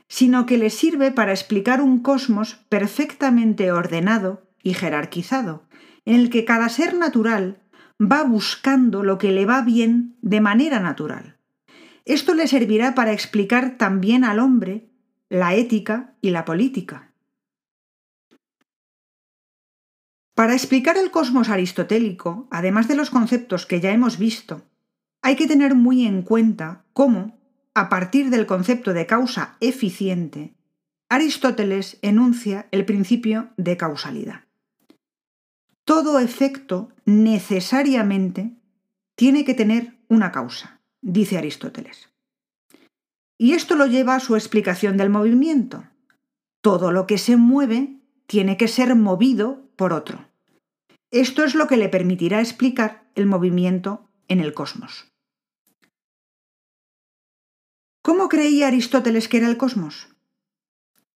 sino 0.08 0.46
que 0.46 0.58
le 0.58 0.70
sirve 0.70 1.12
para 1.12 1.32
explicar 1.32 1.80
un 1.80 2.00
cosmos 2.00 2.56
perfectamente 2.68 3.70
ordenado 3.72 4.42
y 4.62 4.74
jerarquizado, 4.74 5.62
en 6.04 6.16
el 6.16 6.30
que 6.30 6.44
cada 6.44 6.68
ser 6.68 6.94
natural 6.94 7.58
va 8.00 8.24
buscando 8.24 9.02
lo 9.02 9.18
que 9.18 9.32
le 9.32 9.46
va 9.46 9.62
bien 9.62 10.16
de 10.22 10.40
manera 10.40 10.80
natural. 10.80 11.38
Esto 12.04 12.34
le 12.34 12.46
servirá 12.46 12.94
para 12.94 13.12
explicar 13.12 13.76
también 13.78 14.24
al 14.24 14.38
hombre 14.38 14.90
la 15.28 15.54
ética 15.54 16.14
y 16.20 16.30
la 16.30 16.44
política. 16.44 17.12
Para 20.34 20.52
explicar 20.52 20.98
el 20.98 21.10
cosmos 21.10 21.48
aristotélico, 21.48 22.46
además 22.50 22.88
de 22.88 22.94
los 22.94 23.10
conceptos 23.10 23.64
que 23.66 23.80
ya 23.80 23.92
hemos 23.92 24.18
visto, 24.18 24.62
hay 25.22 25.34
que 25.34 25.46
tener 25.46 25.74
muy 25.74 26.06
en 26.06 26.22
cuenta 26.22 26.84
cómo, 26.92 27.38
a 27.74 27.88
partir 27.88 28.30
del 28.30 28.46
concepto 28.46 28.92
de 28.92 29.06
causa 29.06 29.56
eficiente, 29.60 30.56
Aristóteles 31.08 31.98
enuncia 32.02 32.66
el 32.72 32.84
principio 32.84 33.50
de 33.56 33.76
causalidad. 33.76 34.45
Todo 35.86 36.18
efecto 36.18 36.88
necesariamente 37.04 38.56
tiene 39.14 39.44
que 39.44 39.54
tener 39.54 39.96
una 40.08 40.32
causa, 40.32 40.80
dice 41.00 41.38
Aristóteles. 41.38 42.10
Y 43.38 43.52
esto 43.52 43.76
lo 43.76 43.86
lleva 43.86 44.16
a 44.16 44.20
su 44.20 44.34
explicación 44.34 44.96
del 44.96 45.10
movimiento. 45.10 45.84
Todo 46.60 46.90
lo 46.90 47.06
que 47.06 47.18
se 47.18 47.36
mueve 47.36 48.00
tiene 48.26 48.56
que 48.56 48.66
ser 48.66 48.96
movido 48.96 49.62
por 49.76 49.92
otro. 49.92 50.28
Esto 51.12 51.44
es 51.44 51.54
lo 51.54 51.68
que 51.68 51.76
le 51.76 51.88
permitirá 51.88 52.40
explicar 52.40 53.08
el 53.14 53.26
movimiento 53.26 54.08
en 54.26 54.40
el 54.40 54.54
cosmos. 54.54 55.12
¿Cómo 58.02 58.28
creía 58.28 58.66
Aristóteles 58.66 59.28
que 59.28 59.36
era 59.36 59.46
el 59.46 59.56
cosmos? 59.56 60.08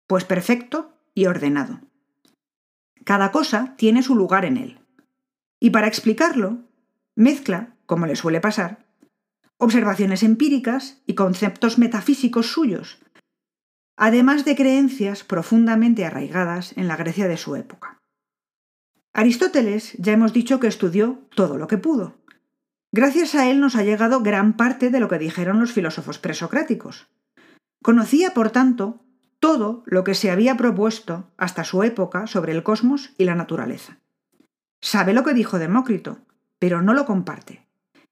Pues 0.07 0.27
perfecto 0.27 0.93
y 1.15 1.25
ordenado. 1.25 1.88
Cada 3.09 3.33
cosa 3.33 3.75
tiene 3.79 4.03
su 4.03 4.15
lugar 4.15 4.45
en 4.45 4.59
él. 4.59 4.81
Y 5.59 5.71
para 5.71 5.87
explicarlo, 5.87 6.59
mezcla, 7.17 7.75
como 7.87 8.05
le 8.05 8.17
suele 8.17 8.43
pasar, 8.43 8.85
observaciones 9.57 10.23
empíricas 10.23 11.01
y 11.07 11.15
conceptos 11.15 11.79
metafísicos 11.79 12.53
suyos, 12.53 12.99
además 13.97 14.45
de 14.45 14.55
creencias 14.57 15.25
profundamente 15.25 16.05
arraigadas 16.05 16.77
en 16.77 16.87
la 16.87 16.97
Grecia 16.97 17.29
de 17.29 17.39
su 17.39 17.57
época. 17.57 17.99
Aristóteles 19.15 19.95
ya 19.95 20.13
hemos 20.13 20.35
dicho 20.35 20.61
que 20.61 20.67
estudió 20.67 21.27
todo 21.35 21.57
lo 21.57 21.67
que 21.67 21.79
pudo. 21.79 22.19
Gracias 22.93 23.35
a 23.35 23.51
él 23.51 23.59
nos 23.59 23.75
ha 23.77 23.85
llegado 23.85 24.21
gran 24.21 24.55
parte 24.55 24.91
de 24.91 25.01
lo 25.01 25.09
que 25.09 25.19
dijeron 25.19 25.61
los 25.61 25.73
filósofos 25.73 26.19
presocráticos. 26.19 27.09
Conocía, 27.83 28.35
por 28.35 28.51
tanto, 28.51 29.03
todo 29.41 29.83
lo 29.87 30.05
que 30.05 30.15
se 30.15 30.31
había 30.31 30.57
propuesto 30.57 31.31
hasta 31.37 31.65
su 31.65 31.83
época 31.83 32.27
sobre 32.27 32.53
el 32.53 32.63
cosmos 32.63 33.15
y 33.19 33.25
la 33.25 33.35
naturaleza. 33.35 33.99
Sabe 34.81 35.13
lo 35.13 35.25
que 35.25 35.35
dijo 35.35 35.59
Demócrito, 35.59 36.19
pero 36.59 36.83
no 36.83 36.95
lo 36.95 37.05
comparte. 37.05 37.67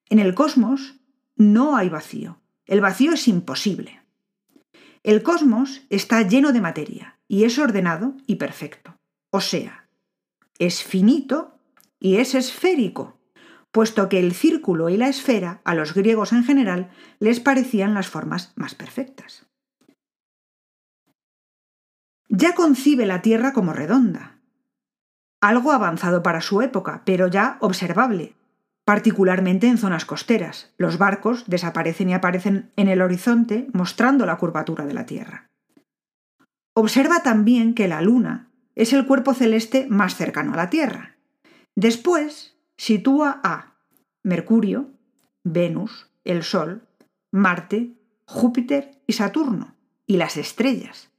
En 0.09 0.19
el 0.19 0.35
cosmos 0.35 1.01
no 1.37 1.77
hay 1.77 1.89
vacío. 1.89 2.41
El 2.65 2.81
vacío 2.81 3.13
es 3.13 3.29
imposible. 3.29 4.03
El 5.03 5.23
cosmos 5.23 5.83
está 5.91 6.23
lleno 6.23 6.53
de 6.53 6.61
materia 6.61 7.19
y 7.29 7.45
es 7.45 7.59
ordenado 7.59 8.15
y 8.27 8.37
perfecto. 8.37 8.97
O 9.31 9.41
sea, 9.41 9.89
es 10.59 10.83
finito 10.83 11.59
y 12.01 12.17
es 12.17 12.35
esférico, 12.35 13.19
puesto 13.71 14.09
que 14.09 14.19
el 14.19 14.33
círculo 14.33 14.89
y 14.89 14.97
la 14.97 15.09
esfera 15.09 15.61
a 15.65 15.75
los 15.75 15.95
griegos 15.95 16.33
en 16.33 16.45
general 16.45 16.91
les 17.19 17.41
parecían 17.41 17.95
las 17.95 18.09
formas 18.09 18.53
más 18.57 18.75
perfectas. 18.75 19.47
Ya 22.39 22.55
concibe 22.55 23.07
la 23.07 23.23
Tierra 23.23 23.55
como 23.55 23.73
redonda, 23.73 24.37
algo 25.41 25.73
avanzado 25.73 26.23
para 26.23 26.43
su 26.43 26.61
época, 26.61 27.01
pero 27.07 27.29
ya 27.29 27.57
observable, 27.61 28.35
particularmente 28.85 29.69
en 29.69 29.79
zonas 29.79 30.05
costeras. 30.05 30.75
Los 30.77 30.99
barcos 30.99 31.45
desaparecen 31.47 32.11
y 32.11 32.13
aparecen 32.13 32.73
en 32.77 32.89
el 32.89 33.01
horizonte 33.01 33.69
mostrando 33.73 34.27
la 34.27 34.37
curvatura 34.37 34.85
de 34.85 34.93
la 34.93 35.07
Tierra. 35.07 35.49
Observa 36.75 37.23
también 37.23 37.73
que 37.73 37.89
la 37.89 38.03
Luna 38.03 38.51
es 38.75 38.93
el 38.93 39.07
cuerpo 39.07 39.33
celeste 39.33 39.87
más 39.89 40.15
cercano 40.15 40.53
a 40.53 40.57
la 40.57 40.69
Tierra. 40.69 41.17
Después 41.75 42.59
sitúa 42.77 43.41
a 43.45 43.79
Mercurio, 44.23 44.91
Venus, 45.43 46.11
el 46.25 46.43
Sol, 46.43 46.87
Marte, 47.33 47.95
Júpiter 48.27 49.01
y 49.07 49.15
Saturno, 49.15 49.75
y 50.07 50.19
las 50.19 50.37
estrellas. 50.37 51.16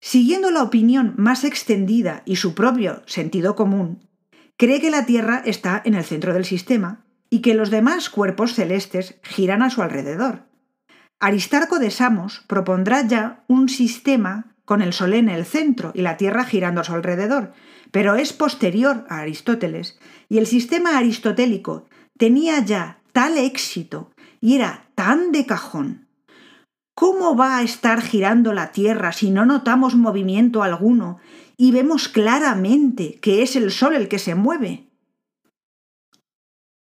Siguiendo 0.00 0.50
la 0.50 0.62
opinión 0.62 1.14
más 1.18 1.44
extendida 1.44 2.22
y 2.24 2.36
su 2.36 2.54
propio 2.54 3.02
sentido 3.06 3.54
común, 3.54 4.08
cree 4.56 4.80
que 4.80 4.90
la 4.90 5.04
Tierra 5.04 5.42
está 5.44 5.82
en 5.84 5.94
el 5.94 6.04
centro 6.04 6.32
del 6.32 6.44
sistema 6.44 7.04
y 7.28 7.40
que 7.40 7.54
los 7.54 7.70
demás 7.70 8.08
cuerpos 8.08 8.54
celestes 8.54 9.20
giran 9.22 9.62
a 9.62 9.70
su 9.70 9.82
alrededor. 9.82 10.46
Aristarco 11.20 11.78
de 11.78 11.90
Samos 11.90 12.42
propondrá 12.46 13.06
ya 13.06 13.44
un 13.46 13.68
sistema 13.68 14.56
con 14.64 14.80
el 14.80 14.92
Sol 14.92 15.14
en 15.14 15.28
el 15.28 15.44
centro 15.44 15.92
y 15.94 16.00
la 16.00 16.16
Tierra 16.16 16.44
girando 16.44 16.80
a 16.80 16.84
su 16.84 16.94
alrededor, 16.94 17.52
pero 17.90 18.14
es 18.14 18.32
posterior 18.32 19.04
a 19.10 19.18
Aristóteles, 19.18 19.98
y 20.28 20.38
el 20.38 20.46
sistema 20.46 20.96
aristotélico 20.96 21.88
tenía 22.16 22.64
ya 22.64 23.00
tal 23.12 23.36
éxito 23.36 24.12
y 24.40 24.56
era 24.56 24.86
tan 24.94 25.32
de 25.32 25.44
cajón. 25.44 26.06
¿Cómo 27.00 27.34
va 27.34 27.56
a 27.56 27.62
estar 27.62 28.02
girando 28.02 28.52
la 28.52 28.72
Tierra 28.72 29.12
si 29.12 29.30
no 29.30 29.46
notamos 29.46 29.94
movimiento 29.94 30.62
alguno 30.62 31.18
y 31.56 31.72
vemos 31.72 32.10
claramente 32.10 33.18
que 33.20 33.40
es 33.40 33.56
el 33.56 33.70
Sol 33.70 33.96
el 33.96 34.06
que 34.06 34.18
se 34.18 34.34
mueve. 34.34 34.86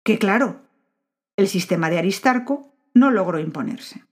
Que 0.04 0.20
claro, 0.20 0.60
el 1.38 1.48
sistema 1.48 1.90
de 1.90 2.00
Aristarco 2.00 2.70
no 2.94 3.12
logró 3.12 3.40
imponerse. 3.40 4.04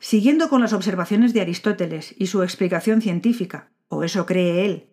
Siguiendo 0.00 0.48
con 0.48 0.60
las 0.60 0.72
observaciones 0.72 1.32
de 1.32 1.42
Aristóteles 1.42 2.16
y 2.18 2.26
su 2.26 2.42
explicación 2.42 3.02
científica, 3.02 3.70
o 3.86 4.02
eso 4.02 4.26
cree 4.26 4.64
él, 4.64 4.88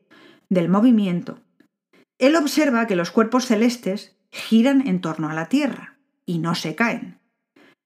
del 0.49 0.69
movimiento, 0.69 1.39
él 2.19 2.35
observa 2.35 2.85
que 2.85 2.95
los 2.95 3.09
cuerpos 3.09 3.47
celestes 3.47 4.15
giran 4.29 4.87
en 4.87 5.01
torno 5.01 5.29
a 5.29 5.33
la 5.33 5.49
Tierra 5.49 5.97
y 6.27 6.37
no 6.37 6.53
se 6.53 6.75
caen. 6.75 7.18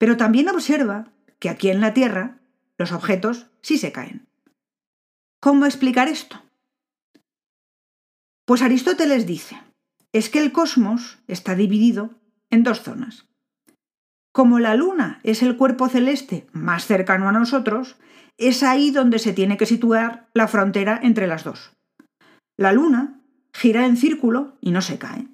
Pero 0.03 0.17
también 0.17 0.49
observa 0.49 1.07
que 1.39 1.47
aquí 1.47 1.69
en 1.69 1.79
la 1.79 1.93
Tierra 1.93 2.37
los 2.77 2.91
objetos 2.91 3.47
sí 3.61 3.77
se 3.77 3.93
caen. 3.93 4.27
¿Cómo 5.39 5.65
explicar 5.65 6.09
esto? 6.09 6.43
Pues 8.43 8.61
Aristóteles 8.61 9.25
dice, 9.25 9.61
es 10.11 10.29
que 10.29 10.39
el 10.39 10.51
cosmos 10.51 11.19
está 11.29 11.55
dividido 11.55 12.09
en 12.49 12.63
dos 12.63 12.81
zonas. 12.81 13.29
Como 14.33 14.59
la 14.59 14.75
Luna 14.75 15.21
es 15.23 15.41
el 15.41 15.55
cuerpo 15.55 15.87
celeste 15.87 16.47
más 16.51 16.85
cercano 16.85 17.29
a 17.29 17.31
nosotros, 17.31 17.95
es 18.37 18.61
ahí 18.61 18.91
donde 18.91 19.19
se 19.19 19.31
tiene 19.31 19.55
que 19.55 19.65
situar 19.65 20.27
la 20.33 20.49
frontera 20.49 20.99
entre 21.01 21.27
las 21.27 21.45
dos. 21.45 21.71
La 22.57 22.73
Luna 22.73 23.21
gira 23.53 23.85
en 23.85 23.95
círculo 23.95 24.57
y 24.59 24.71
no 24.71 24.81
se 24.81 24.99
cae. 24.99 25.29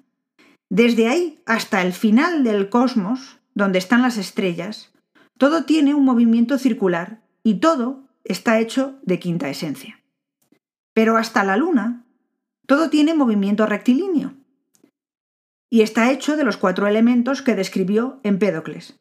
Desde 0.68 1.08
ahí 1.08 1.42
hasta 1.44 1.82
el 1.82 1.92
final 1.92 2.44
del 2.44 2.68
cosmos, 2.68 3.39
donde 3.54 3.78
están 3.78 4.02
las 4.02 4.16
estrellas, 4.16 4.92
todo 5.38 5.64
tiene 5.64 5.94
un 5.94 6.04
movimiento 6.04 6.58
circular 6.58 7.22
y 7.42 7.54
todo 7.54 8.04
está 8.24 8.58
hecho 8.58 8.98
de 9.02 9.18
quinta 9.18 9.48
esencia. 9.48 10.00
Pero 10.92 11.16
hasta 11.16 11.44
la 11.44 11.56
Luna, 11.56 12.04
todo 12.66 12.90
tiene 12.90 13.14
movimiento 13.14 13.66
rectilíneo. 13.66 14.34
Y 15.70 15.82
está 15.82 16.10
hecho 16.10 16.36
de 16.36 16.44
los 16.44 16.56
cuatro 16.56 16.86
elementos 16.86 17.42
que 17.42 17.54
describió 17.54 18.20
Empédocles. 18.22 18.98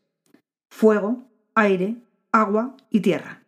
Fuego, 0.69 1.27
aire, 1.55 1.97
agua 2.31 2.77
y 2.89 3.01
tierra. 3.01 3.43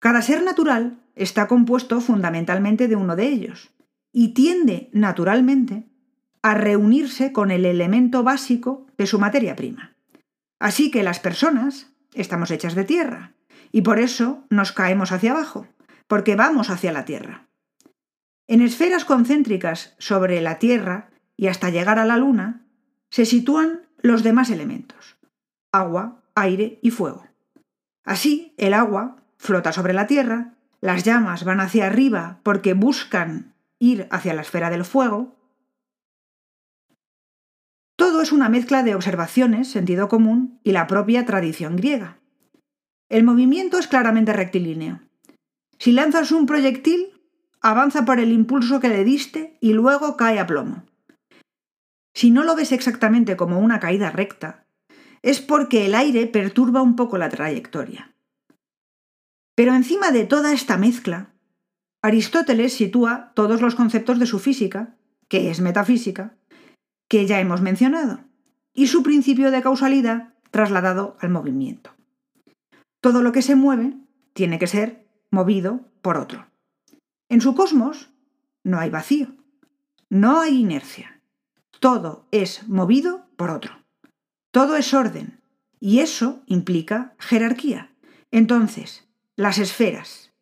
Cada 0.00 0.22
ser 0.22 0.42
natural 0.42 0.98
está 1.14 1.46
compuesto 1.46 2.00
fundamentalmente 2.00 2.88
de 2.88 2.96
uno 2.96 3.14
de 3.16 3.28
ellos, 3.28 3.70
y 4.12 4.28
tiende 4.28 4.88
naturalmente 4.92 5.84
a 6.42 6.54
reunirse 6.54 7.32
con 7.32 7.50
el 7.50 7.64
elemento 7.64 8.22
básico 8.22 8.86
de 8.96 9.06
su 9.06 9.18
materia 9.18 9.54
prima. 9.54 9.94
Así 10.60 10.92
que 10.92 11.02
las 11.02 11.18
personas 11.18 11.88
estamos 12.14 12.52
hechas 12.52 12.76
de 12.76 12.84
tierra, 12.84 13.32
y 13.72 13.82
por 13.82 13.98
eso 13.98 14.44
nos 14.50 14.70
caemos 14.70 15.10
hacia 15.10 15.32
abajo, 15.32 15.66
porque 16.06 16.36
vamos 16.36 16.70
hacia 16.70 16.92
la 16.92 17.04
tierra. 17.04 17.48
En 18.50 18.62
esferas 18.62 19.04
concéntricas 19.04 19.94
sobre 19.98 20.40
la 20.40 20.58
Tierra 20.58 21.10
y 21.36 21.46
hasta 21.46 21.70
llegar 21.70 22.00
a 22.00 22.04
la 22.04 22.16
Luna, 22.16 22.66
se 23.08 23.24
sitúan 23.24 23.82
los 24.02 24.24
demás 24.24 24.50
elementos, 24.50 25.18
agua, 25.70 26.24
aire 26.34 26.80
y 26.82 26.90
fuego. 26.90 27.28
Así, 28.04 28.52
el 28.56 28.74
agua 28.74 29.22
flota 29.38 29.72
sobre 29.72 29.92
la 29.92 30.08
Tierra, 30.08 30.54
las 30.80 31.04
llamas 31.04 31.44
van 31.44 31.60
hacia 31.60 31.86
arriba 31.86 32.40
porque 32.42 32.74
buscan 32.74 33.54
ir 33.78 34.08
hacia 34.10 34.34
la 34.34 34.42
esfera 34.42 34.68
del 34.68 34.84
fuego. 34.84 35.36
Todo 38.00 38.22
es 38.22 38.32
una 38.32 38.48
mezcla 38.48 38.82
de 38.82 38.94
observaciones, 38.94 39.68
sentido 39.68 40.08
común 40.08 40.58
y 40.64 40.72
la 40.72 40.86
propia 40.86 41.26
tradición 41.26 41.76
griega. 41.76 42.16
El 43.10 43.24
movimiento 43.24 43.78
es 43.78 43.88
claramente 43.88 44.32
rectilíneo. 44.32 45.02
Si 45.78 45.92
lanzas 45.92 46.32
un 46.32 46.46
proyectil, 46.46 47.08
avanza 47.60 48.06
por 48.06 48.18
el 48.18 48.32
impulso 48.32 48.80
que 48.80 48.88
le 48.88 49.04
diste 49.04 49.58
y 49.60 49.74
luego 49.74 50.16
cae 50.16 50.38
a 50.38 50.46
plomo. 50.46 50.86
Si 52.14 52.30
no 52.30 52.42
lo 52.42 52.56
ves 52.56 52.72
exactamente 52.72 53.36
como 53.36 53.58
una 53.58 53.80
caída 53.80 54.10
recta, 54.10 54.64
es 55.20 55.42
porque 55.42 55.84
el 55.84 55.94
aire 55.94 56.26
perturba 56.26 56.80
un 56.80 56.96
poco 56.96 57.18
la 57.18 57.28
trayectoria. 57.28 58.14
Pero 59.54 59.74
encima 59.74 60.10
de 60.10 60.24
toda 60.24 60.54
esta 60.54 60.78
mezcla, 60.78 61.34
Aristóteles 62.00 62.72
sitúa 62.72 63.32
todos 63.34 63.60
los 63.60 63.74
conceptos 63.74 64.18
de 64.18 64.24
su 64.24 64.38
física, 64.38 64.96
que 65.28 65.50
es 65.50 65.60
metafísica, 65.60 66.39
que 67.10 67.26
ya 67.26 67.40
hemos 67.40 67.60
mencionado, 67.60 68.20
y 68.72 68.86
su 68.86 69.02
principio 69.02 69.50
de 69.50 69.62
causalidad 69.62 70.32
trasladado 70.52 71.16
al 71.20 71.30
movimiento. 71.30 71.90
Todo 73.00 73.20
lo 73.20 73.32
que 73.32 73.42
se 73.42 73.56
mueve 73.56 73.96
tiene 74.32 74.60
que 74.60 74.68
ser 74.68 75.08
movido 75.32 75.80
por 76.02 76.16
otro. 76.16 76.46
En 77.28 77.40
su 77.40 77.56
cosmos 77.56 78.10
no 78.62 78.78
hay 78.78 78.90
vacío, 78.90 79.34
no 80.08 80.40
hay 80.40 80.60
inercia. 80.60 81.20
Todo 81.80 82.28
es 82.30 82.68
movido 82.68 83.26
por 83.36 83.50
otro. 83.50 83.84
Todo 84.52 84.76
es 84.76 84.94
orden. 84.94 85.40
Y 85.80 86.00
eso 86.00 86.42
implica 86.46 87.16
jerarquía. 87.18 87.90
Entonces, 88.30 89.08
las 89.34 89.58
esferas, 89.58 90.32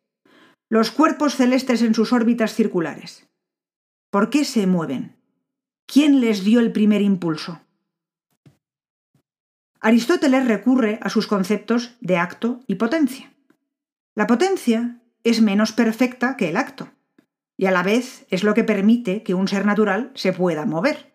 los 0.69 0.91
cuerpos 0.91 1.35
celestes 1.35 1.81
en 1.81 1.95
sus 1.95 2.13
órbitas 2.13 2.53
circulares. 2.53 3.27
¿Por 4.11 4.29
qué 4.29 4.45
se 4.45 4.67
mueven? 4.67 5.18
¿Quién 5.91 6.21
les 6.21 6.43
dio 6.43 6.59
el 6.59 6.71
primer 6.71 7.01
impulso? 7.01 7.61
Aristóteles 9.81 10.47
recurre 10.47 10.99
a 11.01 11.09
sus 11.09 11.25
conceptos 11.25 11.95
de 11.99 12.17
acto 12.17 12.59
y 12.67 12.75
potencia. 12.75 13.33
La 14.13 14.27
potencia 14.27 15.01
es 15.23 15.41
menos 15.41 15.71
perfecta 15.71 16.37
que 16.37 16.49
el 16.49 16.57
acto, 16.57 16.91
y 17.57 17.65
a 17.65 17.71
la 17.71 17.81
vez 17.81 18.27
es 18.29 18.43
lo 18.43 18.53
que 18.53 18.63
permite 18.63 19.23
que 19.23 19.33
un 19.33 19.47
ser 19.47 19.65
natural 19.65 20.11
se 20.13 20.31
pueda 20.31 20.67
mover. 20.67 21.11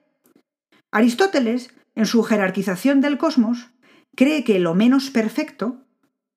Aristóteles, 0.91 1.73
en 1.95 2.07
su 2.07 2.25
jerarquización 2.25 3.01
del 3.01 3.17
cosmos, 3.17 3.71
cree 4.17 4.43
que 4.43 4.59
lo 4.59 4.75
menos 4.75 5.11
perfecto, 5.11 5.85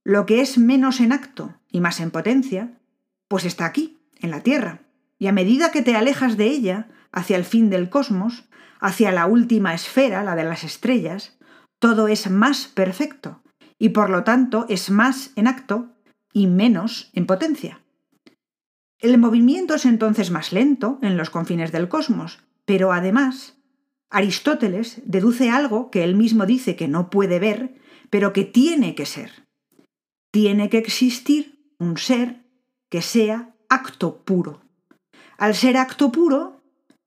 lo 0.04 0.28
que 0.28 0.42
es 0.42 0.60
menos 0.60 1.00
en 1.00 1.12
acto 1.12 1.60
y 1.72 1.82
más 1.82 2.00
en 2.00 2.12
potencia, 2.12 2.78
pues 3.28 3.46
está 3.46 3.66
aquí, 3.66 3.98
en 4.20 4.30
la 4.30 4.42
Tierra, 4.42 4.84
y 5.18 5.26
a 5.26 5.32
medida 5.32 5.72
que 5.72 5.82
te 5.82 5.96
alejas 5.96 6.38
de 6.38 6.46
ella, 6.46 6.90
hacia 7.12 7.38
el 7.38 7.46
fin 7.46 7.70
del 7.70 7.90
cosmos, 7.90 8.46
hacia 8.80 9.12
la 9.12 9.26
última 9.26 9.74
esfera, 9.74 10.24
la 10.24 10.36
de 10.36 10.44
las 10.44 10.64
estrellas, 10.64 11.38
todo 11.80 12.08
es 12.08 12.30
más 12.30 12.68
perfecto, 12.68 13.42
y 13.80 13.90
por 13.90 14.10
lo 14.10 14.24
tanto 14.24 14.66
es 14.70 14.90
más 14.90 15.32
en 15.36 15.48
acto 15.48 15.94
y 16.34 16.48
menos 16.48 17.10
en 17.14 17.26
potencia. 17.26 17.82
El 19.00 19.18
movimiento 19.18 19.76
es 19.76 19.86
entonces 19.86 20.32
más 20.32 20.52
lento 20.52 21.00
en 21.02 21.18
los 21.18 21.30
confines 21.30 21.72
del 21.72 21.88
cosmos, 21.88 22.40
pero 22.66 22.92
además 22.92 23.58
Aristóteles 24.10 25.02
deduce 25.06 25.50
algo 25.50 25.92
que 25.92 26.04
él 26.04 26.16
mismo 26.16 26.46
dice 26.46 26.76
que 26.76 26.88
no 26.88 27.10
puede 27.10 27.40
ver, 27.40 27.76
pero 28.10 28.34
que 28.34 28.46
tiene 28.46 28.96
que 28.96 29.06
ser. 29.06 29.46
Tiene 30.32 30.70
que 30.70 30.78
existir 30.78 31.74
un 31.78 31.98
ser 31.98 32.46
que 32.90 33.02
sea 33.02 33.54
acto 33.70 34.24
puro. 34.24 34.62
Al 35.38 35.56
ser 35.56 35.78
acto 35.78 36.12
puro 36.12 36.57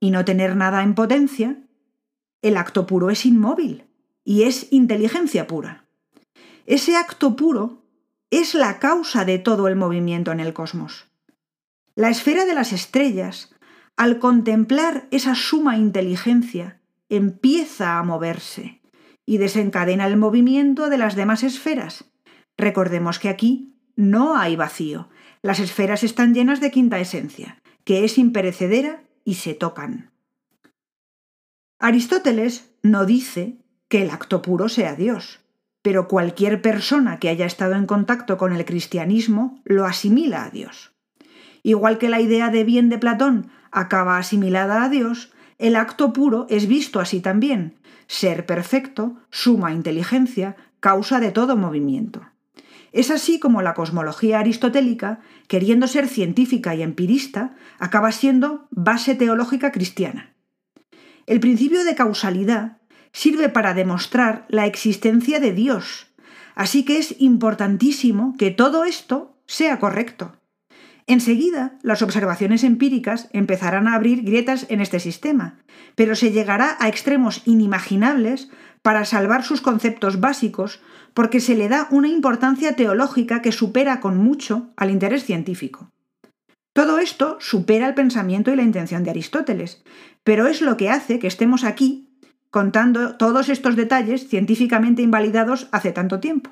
y 0.00 0.10
no 0.10 0.24
tener 0.24 0.56
nada 0.56 0.82
en 0.82 0.94
potencia, 0.94 1.58
el 2.42 2.56
acto 2.56 2.86
puro 2.86 3.10
es 3.10 3.26
inmóvil 3.26 3.84
y 4.24 4.44
es 4.44 4.72
inteligencia 4.72 5.46
pura. 5.46 5.84
Ese 6.66 6.96
acto 6.96 7.36
puro 7.36 7.84
es 8.30 8.54
la 8.54 8.78
causa 8.78 9.24
de 9.24 9.38
todo 9.38 9.68
el 9.68 9.76
movimiento 9.76 10.32
en 10.32 10.40
el 10.40 10.52
cosmos. 10.52 11.06
La 11.94 12.08
esfera 12.08 12.46
de 12.46 12.54
las 12.54 12.72
estrellas, 12.72 13.54
al 13.96 14.18
contemplar 14.18 15.06
esa 15.10 15.34
suma 15.34 15.76
inteligencia, 15.76 16.80
empieza 17.08 17.98
a 17.98 18.02
moverse 18.02 18.80
y 19.26 19.38
desencadena 19.38 20.06
el 20.06 20.16
movimiento 20.16 20.88
de 20.88 20.96
las 20.96 21.16
demás 21.16 21.42
esferas. 21.42 22.04
Recordemos 22.56 23.18
que 23.18 23.28
aquí 23.28 23.74
no 23.96 24.36
hay 24.36 24.56
vacío. 24.56 25.08
Las 25.42 25.60
esferas 25.60 26.04
están 26.04 26.34
llenas 26.34 26.60
de 26.60 26.70
quinta 26.70 27.00
esencia, 27.00 27.60
que 27.84 28.04
es 28.04 28.16
imperecedera 28.16 29.02
y 29.24 29.34
se 29.34 29.54
tocan. 29.54 30.10
Aristóteles 31.78 32.70
no 32.82 33.06
dice 33.06 33.58
que 33.88 34.02
el 34.02 34.10
acto 34.10 34.42
puro 34.42 34.68
sea 34.68 34.94
Dios, 34.94 35.40
pero 35.82 36.08
cualquier 36.08 36.60
persona 36.60 37.18
que 37.18 37.28
haya 37.28 37.46
estado 37.46 37.74
en 37.74 37.86
contacto 37.86 38.36
con 38.36 38.52
el 38.52 38.64
cristianismo 38.64 39.60
lo 39.64 39.86
asimila 39.86 40.44
a 40.44 40.50
Dios. 40.50 40.92
Igual 41.62 41.98
que 41.98 42.08
la 42.08 42.20
idea 42.20 42.50
de 42.50 42.64
bien 42.64 42.88
de 42.88 42.98
Platón 42.98 43.50
acaba 43.70 44.18
asimilada 44.18 44.84
a 44.84 44.88
Dios, 44.88 45.32
el 45.58 45.76
acto 45.76 46.12
puro 46.12 46.46
es 46.48 46.66
visto 46.66 47.00
así 47.00 47.20
también. 47.20 47.78
Ser 48.06 48.46
perfecto, 48.46 49.16
suma 49.30 49.72
inteligencia, 49.72 50.56
causa 50.80 51.20
de 51.20 51.32
todo 51.32 51.56
movimiento. 51.56 52.22
Es 52.92 53.10
así 53.10 53.38
como 53.38 53.62
la 53.62 53.74
cosmología 53.74 54.40
aristotélica, 54.40 55.20
queriendo 55.46 55.86
ser 55.86 56.08
científica 56.08 56.74
y 56.74 56.82
empirista, 56.82 57.54
acaba 57.78 58.10
siendo 58.12 58.66
base 58.70 59.14
teológica 59.14 59.70
cristiana. 59.70 60.34
El 61.26 61.38
principio 61.38 61.84
de 61.84 61.94
causalidad 61.94 62.78
sirve 63.12 63.48
para 63.48 63.74
demostrar 63.74 64.46
la 64.48 64.66
existencia 64.66 65.38
de 65.38 65.52
Dios, 65.52 66.08
así 66.54 66.84
que 66.84 66.98
es 66.98 67.14
importantísimo 67.20 68.34
que 68.38 68.50
todo 68.50 68.84
esto 68.84 69.36
sea 69.46 69.78
correcto. 69.78 70.39
Enseguida, 71.10 71.76
las 71.82 72.02
observaciones 72.02 72.62
empíricas 72.62 73.28
empezarán 73.32 73.88
a 73.88 73.94
abrir 73.94 74.22
grietas 74.22 74.66
en 74.68 74.80
este 74.80 75.00
sistema, 75.00 75.58
pero 75.96 76.14
se 76.14 76.30
llegará 76.30 76.76
a 76.78 76.86
extremos 76.86 77.42
inimaginables 77.46 78.48
para 78.80 79.04
salvar 79.04 79.42
sus 79.42 79.60
conceptos 79.60 80.20
básicos 80.20 80.80
porque 81.12 81.40
se 81.40 81.56
le 81.56 81.68
da 81.68 81.88
una 81.90 82.06
importancia 82.06 82.76
teológica 82.76 83.42
que 83.42 83.50
supera 83.50 83.98
con 83.98 84.18
mucho 84.18 84.72
al 84.76 84.92
interés 84.92 85.24
científico. 85.24 85.90
Todo 86.72 87.00
esto 87.00 87.38
supera 87.40 87.88
el 87.88 87.94
pensamiento 87.94 88.52
y 88.52 88.56
la 88.56 88.62
intención 88.62 89.02
de 89.02 89.10
Aristóteles, 89.10 89.82
pero 90.22 90.46
es 90.46 90.62
lo 90.62 90.76
que 90.76 90.90
hace 90.90 91.18
que 91.18 91.26
estemos 91.26 91.64
aquí 91.64 92.08
contando 92.50 93.16
todos 93.16 93.48
estos 93.48 93.74
detalles 93.74 94.28
científicamente 94.28 95.02
invalidados 95.02 95.66
hace 95.72 95.90
tanto 95.90 96.20
tiempo. 96.20 96.50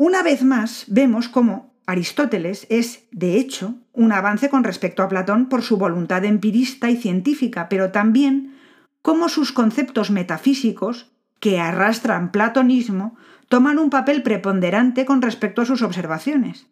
Una 0.00 0.22
vez 0.22 0.44
más 0.44 0.84
vemos 0.86 1.28
cómo 1.28 1.67
Aristóteles 1.88 2.66
es, 2.68 3.08
de 3.12 3.38
hecho, 3.38 3.76
un 3.94 4.12
avance 4.12 4.50
con 4.50 4.62
respecto 4.62 5.02
a 5.02 5.08
Platón 5.08 5.48
por 5.48 5.62
su 5.62 5.78
voluntad 5.78 6.22
empirista 6.26 6.90
y 6.90 6.98
científica, 6.98 7.70
pero 7.70 7.92
también 7.92 8.54
cómo 9.00 9.30
sus 9.30 9.52
conceptos 9.52 10.10
metafísicos, 10.10 11.10
que 11.40 11.58
arrastran 11.58 12.30
platonismo, 12.30 13.16
toman 13.48 13.78
un 13.78 13.88
papel 13.88 14.22
preponderante 14.22 15.06
con 15.06 15.22
respecto 15.22 15.62
a 15.62 15.64
sus 15.64 15.80
observaciones. 15.80 16.66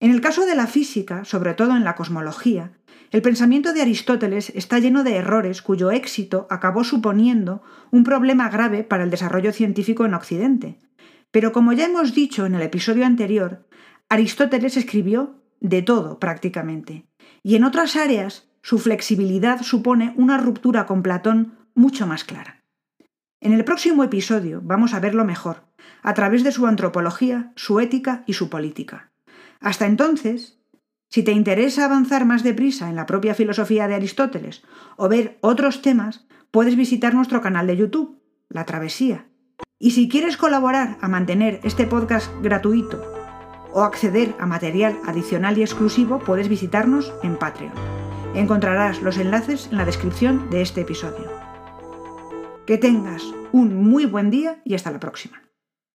En 0.00 0.10
el 0.12 0.22
caso 0.22 0.46
de 0.46 0.54
la 0.54 0.66
física, 0.66 1.26
sobre 1.26 1.52
todo 1.52 1.76
en 1.76 1.84
la 1.84 1.94
cosmología, 1.94 2.72
el 3.10 3.20
pensamiento 3.20 3.74
de 3.74 3.82
Aristóteles 3.82 4.50
está 4.54 4.78
lleno 4.78 5.04
de 5.04 5.16
errores 5.16 5.60
cuyo 5.60 5.90
éxito 5.90 6.46
acabó 6.48 6.84
suponiendo 6.84 7.62
un 7.90 8.02
problema 8.02 8.48
grave 8.48 8.82
para 8.82 9.04
el 9.04 9.10
desarrollo 9.10 9.52
científico 9.52 10.06
en 10.06 10.14
Occidente, 10.14 10.78
pero 11.30 11.52
como 11.52 11.74
ya 11.74 11.84
hemos 11.84 12.14
dicho 12.14 12.46
en 12.46 12.54
el 12.54 12.62
episodio 12.62 13.04
anterior, 13.04 13.66
Aristóteles 14.08 14.76
escribió 14.76 15.42
de 15.60 15.82
todo 15.82 16.20
prácticamente, 16.20 17.06
y 17.42 17.56
en 17.56 17.64
otras 17.64 17.96
áreas 17.96 18.48
su 18.62 18.78
flexibilidad 18.78 19.62
supone 19.62 20.14
una 20.16 20.38
ruptura 20.38 20.86
con 20.86 21.02
Platón 21.02 21.58
mucho 21.74 22.06
más 22.06 22.22
clara. 22.22 22.62
En 23.40 23.52
el 23.52 23.64
próximo 23.64 24.04
episodio 24.04 24.60
vamos 24.62 24.94
a 24.94 25.00
verlo 25.00 25.24
mejor, 25.24 25.64
a 26.02 26.14
través 26.14 26.44
de 26.44 26.52
su 26.52 26.66
antropología, 26.66 27.52
su 27.56 27.80
ética 27.80 28.22
y 28.26 28.34
su 28.34 28.48
política. 28.48 29.10
Hasta 29.60 29.86
entonces, 29.86 30.60
si 31.10 31.24
te 31.24 31.32
interesa 31.32 31.84
avanzar 31.84 32.26
más 32.26 32.44
deprisa 32.44 32.88
en 32.88 32.96
la 32.96 33.06
propia 33.06 33.34
filosofía 33.34 33.88
de 33.88 33.96
Aristóteles 33.96 34.62
o 34.96 35.08
ver 35.08 35.38
otros 35.40 35.82
temas, 35.82 36.26
puedes 36.52 36.76
visitar 36.76 37.12
nuestro 37.14 37.40
canal 37.40 37.66
de 37.66 37.76
YouTube, 37.76 38.22
La 38.48 38.66
Travesía, 38.66 39.26
y 39.80 39.90
si 39.90 40.08
quieres 40.08 40.36
colaborar 40.36 40.96
a 41.00 41.08
mantener 41.08 41.60
este 41.64 41.86
podcast 41.86 42.32
gratuito 42.40 43.15
o 43.76 43.82
acceder 43.82 44.34
a 44.40 44.46
material 44.46 44.98
adicional 45.04 45.58
y 45.58 45.62
exclusivo, 45.62 46.18
puedes 46.18 46.48
visitarnos 46.48 47.12
en 47.22 47.36
Patreon. 47.36 47.74
Encontrarás 48.34 49.02
los 49.02 49.18
enlaces 49.18 49.68
en 49.70 49.76
la 49.76 49.84
descripción 49.84 50.48
de 50.48 50.62
este 50.62 50.80
episodio. 50.80 51.30
Que 52.66 52.78
tengas 52.78 53.22
un 53.52 53.84
muy 53.84 54.06
buen 54.06 54.30
día 54.30 54.62
y 54.64 54.74
hasta 54.74 54.90
la 54.90 54.98
próxima. 54.98 55.45